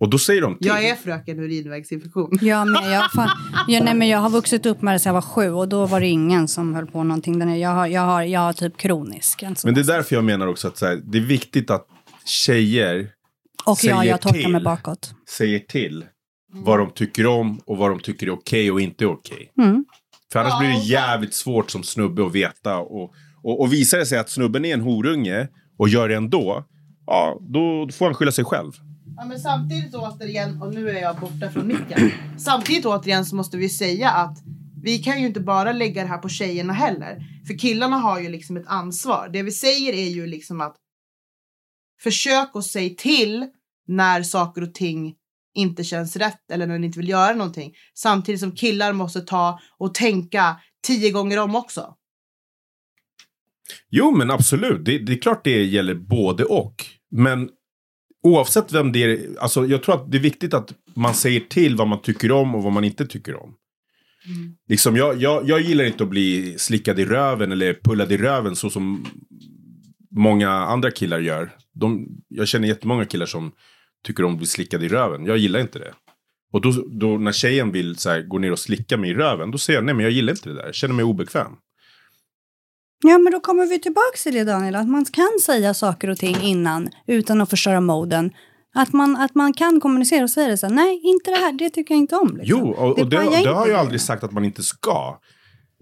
[0.00, 0.66] Och då säger de till.
[0.66, 2.38] Jag är fröken urinvägsinfektion.
[2.42, 3.28] Ja, men jag, fan,
[3.68, 5.86] ja, nej, men jag har vuxit upp med det sedan jag var sju och då
[5.86, 7.38] var det ingen som höll på någonting.
[7.38, 9.42] Den är- Jag har, jag har, jag har typ kronisk.
[9.42, 9.94] Men det är där.
[9.94, 11.86] därför jag menar också att så här, det är viktigt att
[12.24, 13.08] tjejer
[13.64, 14.64] Och ja, säger jag torkar mig till.
[14.64, 15.14] bakåt.
[15.28, 16.04] säger till
[16.52, 19.52] vad de tycker om och vad de tycker är okej och inte okej.
[19.58, 19.84] Mm.
[20.32, 22.78] För annars Ja, blir det jävligt svårt som snubbe att veta.
[22.78, 25.48] Och, och, och visar det sig att snubben är en horunge
[25.78, 26.64] och gör det ändå,
[27.06, 28.72] ja, då får han skylla sig själv.
[29.16, 32.10] Ja, men samtidigt återigen, och nu är jag borta från micken.
[32.38, 34.38] Samtidigt återigen så måste vi säga att
[34.82, 37.18] vi kan ju inte bara lägga det här på tjejerna heller.
[37.46, 39.30] För killarna har ju liksom ett ansvar.
[39.32, 40.76] Det vi säger är ju liksom att
[42.02, 43.46] försök att säga till
[43.88, 45.14] när saker och ting
[45.54, 47.74] inte känns rätt eller när ni inte vill göra någonting.
[47.94, 51.94] Samtidigt som killar måste ta och tänka tio gånger om också.
[53.90, 54.84] Jo, men absolut.
[54.84, 56.86] Det, det är klart det gäller både och.
[57.10, 57.50] Men
[58.22, 61.76] oavsett vem det är, alltså jag tror att det är viktigt att man säger till
[61.76, 63.54] vad man tycker om och vad man inte tycker om.
[64.68, 68.56] Liksom, jag, jag, jag gillar inte att bli slickad i röven eller pullad i röven
[68.56, 69.06] så som
[70.16, 71.50] många andra killar gör.
[71.72, 73.52] De, jag känner jättemånga killar som
[74.06, 75.26] tycker om att bli slickade i röven.
[75.26, 75.94] Jag gillar inte det.
[76.52, 79.50] Och då, då när tjejen vill så här, gå ner och slicka mig i röven,
[79.50, 80.64] då säger jag nej men jag gillar inte det där.
[80.64, 81.52] Jag känner mig obekväm.
[83.04, 86.18] Ja, men då kommer vi tillbaka till det Daniel, att man kan säga saker och
[86.18, 88.30] ting innan utan att förstöra moden.
[88.74, 91.52] Att man, att man kan kommunicera och säga det så här, nej, inte det här,
[91.52, 92.36] det tycker jag inte om.
[92.36, 92.60] Liksom.
[92.60, 93.80] Jo, och, och det, det inte har jag det.
[93.80, 95.18] aldrig sagt att man inte ska.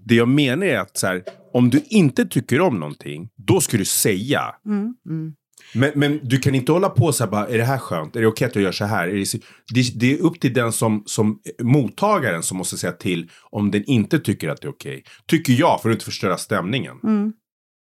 [0.04, 1.22] Det jag menar är att så här,
[1.52, 4.54] om du inte tycker om någonting, då ska du säga.
[4.66, 4.94] Mm.
[5.08, 5.34] Mm.
[5.74, 8.16] Men, men du kan inte hålla på så här bara, är det här skönt?
[8.16, 9.08] Är det okej att jag gör så här?
[9.08, 9.42] Är det,
[9.74, 13.84] det, det är upp till den som, som mottagaren som måste säga till om den
[13.84, 15.04] inte tycker att det är okej.
[15.26, 16.96] Tycker jag, för att inte förstöra stämningen.
[17.04, 17.32] Mm.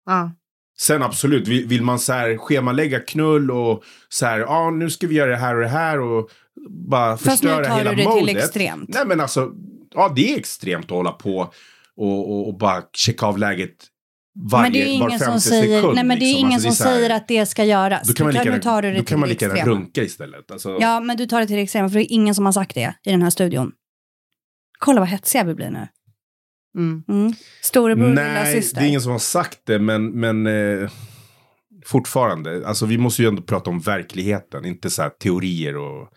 [0.05, 0.32] Ja.
[0.80, 4.89] Sen absolut, vill, vill man så här schemalägga knull och så här, ja ah, nu
[4.89, 6.30] ska vi göra det här och det här och
[6.70, 8.38] bara Fast nu förstöra tar hela du det till modet.
[8.38, 8.89] extremt.
[8.89, 9.51] Nej men alltså,
[9.93, 11.53] ja det är extremt att hålla på
[11.98, 13.76] och, och, och bara checka av läget
[14.52, 15.95] varje, men det är var ingen femte som säger, sekund.
[15.95, 16.39] nej, men det är liksom.
[16.39, 18.08] ingen Alltså, som det är så här- säger att det ska göras.
[18.08, 18.45] Då kan man lika
[18.84, 20.52] gärna, kan man lika runka istället.
[20.52, 22.52] Alltså, Ja, men du tar det till det extrema, för det är ingen som har
[22.52, 23.72] sagt det i den här studion.
[24.80, 25.88] Kolla vad hetsiga vi blir nu.
[26.78, 27.04] Mm.
[27.10, 27.34] Mm.
[27.62, 28.80] Storebror, lilla Nej, syster.
[28.82, 30.89] det är ingen som har sagt det, men, men eh,
[31.86, 32.68] fortfarande.
[32.68, 36.10] Alltså vi måste ju ändå prata om verkligheten, inte så här teorier och,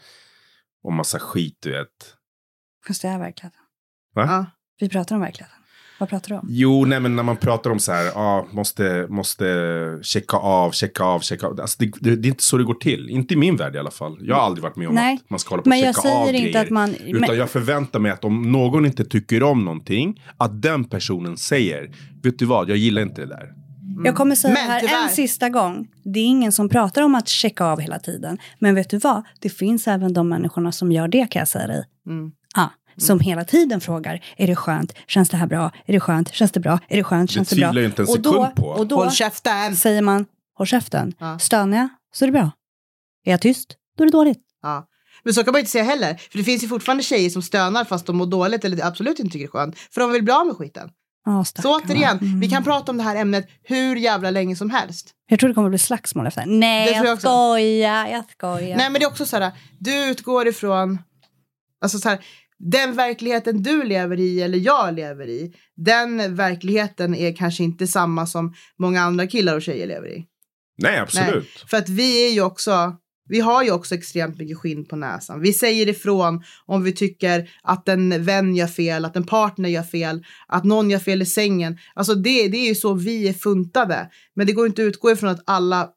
[0.85, 1.89] och massa skit, du vet.
[2.87, 3.61] Fast det är verkligheten.
[4.14, 4.47] Ja.
[4.81, 5.57] Vi pratar om verkligheten.
[6.01, 6.46] Vad pratar du om?
[6.48, 9.44] Jo, nej men när man pratar om så här, ja, måste, måste
[10.03, 11.61] checka av, checka av, checka av.
[11.61, 13.11] Alltså det, det, det är inte så det går till.
[13.11, 14.18] Inte i min värld i alla fall.
[14.20, 15.86] Jag har aldrig varit med om Nej, att man ska hålla på och Men checka
[15.86, 16.64] jag säger av inte grejer.
[16.64, 16.94] att man...
[16.94, 21.36] Utan Men, jag förväntar mig att om någon inte tycker om någonting, att den personen
[21.36, 21.90] säger,
[22.22, 23.53] vet du vad, jag gillar inte det där.
[24.05, 25.88] jag kommer säga Men det här tyvärr- en sista gång.
[26.05, 28.38] Det är ingen som pratar om att checka av hela tiden.
[28.59, 29.22] Men vet du vad?
[29.40, 31.84] Det finns även de människorna som gör det kan jag säga dig.
[32.07, 32.32] Mm.
[33.01, 34.92] Som hela tiden frågar, är det skönt?
[35.07, 35.70] Känns det här bra?
[35.86, 36.32] Är det skönt?
[36.34, 36.78] Känns det bra?
[36.88, 37.30] Är det skönt?
[37.30, 37.66] Det Känns det bra?
[37.68, 38.66] tvivlar jag inte en och då, på.
[38.68, 39.76] Och då Håll käften!
[39.76, 40.26] säger man,
[40.59, 41.14] håll käften.
[41.18, 41.38] Ja.
[41.38, 42.51] Stönar jag så är det bra.
[43.24, 44.42] Är jag tyst, då är det dåligt.
[44.62, 44.86] Ja.
[45.24, 46.14] Men så kan man inte säga heller.
[46.30, 49.32] För det finns ju fortfarande tjejer som stönar fast de mår dåligt eller absolut inte
[49.32, 49.78] tycker det är skönt.
[49.78, 50.90] För de vill bli av med skiten.
[51.24, 52.40] Ja, Så återigen, Mm.
[52.40, 55.11] vi kan prata om det här ämnet hur jävla länge som helst.
[55.28, 56.46] Jag tror det kommer bli slagsmål efter.
[56.46, 58.76] Nej, Det jag jag skojar, jag skojar.
[58.76, 60.98] Nej men det är också så här, du utgår ifrån,
[61.82, 62.18] alltså så här,
[62.61, 68.26] den verkligheten du lever i eller jag lever i, den verkligheten är kanske inte samma
[68.26, 70.26] som många andra killar och tjejer lever i.
[70.82, 71.64] Nej, absolut.
[71.70, 72.96] För att vi är ju också,
[73.28, 75.40] vi har ju också extremt mycket skinn på näsan.
[75.40, 79.82] Vi säger ifrån om vi tycker att en vän gör fel, att en partner gör
[79.82, 81.78] fel, att någon gör fel i sängen.
[81.94, 84.11] Alltså det, det är ju så vi är funtade.
[84.34, 85.88] Men det går inte att utgå ifrån att alla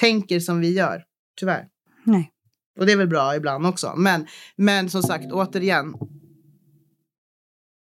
[0.00, 1.02] tänker som vi gör,
[1.40, 1.64] tyvärr.
[2.04, 2.32] Nej.
[2.78, 3.94] Och det är väl bra ibland också.
[3.96, 4.26] Men,
[4.56, 5.94] men som sagt, återigen.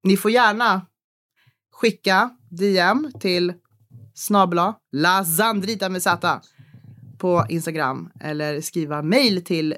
[0.03, 0.85] Ni får gärna
[1.71, 3.53] skicka DM till
[4.13, 6.17] snabla lazandrita med z
[7.17, 9.75] på Instagram eller skriva mail till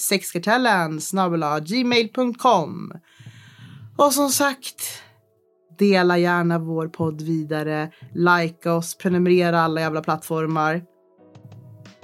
[0.00, 2.92] sexkartellen snabla gmail.com.
[3.96, 5.02] Och som sagt,
[5.78, 10.93] dela gärna vår podd vidare, likea oss, prenumerera alla jävla plattformar.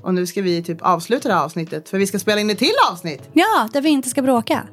[0.03, 2.59] Och nu ska vi typ avsluta det här avsnittet för vi ska spela in ett
[2.59, 3.23] till avsnitt.
[3.33, 4.67] Ja, där vi inte ska bråka.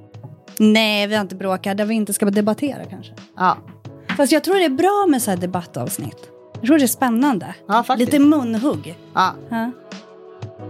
[0.59, 1.77] Nej, vi har inte bråkat.
[1.77, 3.13] Där vi inte ska debattera kanske.
[3.37, 3.57] Ja,
[4.17, 6.29] Fast jag tror det är bra med så här debattavsnitt.
[6.53, 7.55] Jag tror det är spännande.
[7.67, 8.11] ja faktiskt.
[8.11, 8.97] Lite munhugg.
[9.13, 9.33] Ja.
[9.49, 9.71] Ja.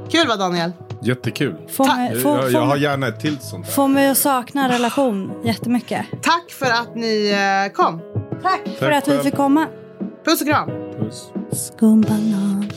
[0.10, 0.72] Kul va Daniel?
[1.02, 1.56] Jättekul.
[1.70, 3.72] Får, mig, Jag, får, jag, jag har gärna ett till sånt där.
[3.74, 6.06] får mig att sakna relation jättemycket.
[6.22, 7.30] Tack för att ni
[7.68, 8.00] eh, kom.
[8.44, 9.68] Tack för Tack att vi fick komma.
[10.26, 10.70] Puss och kram.
[11.00, 11.24] Puss.
[11.52, 12.72] Skumbanan.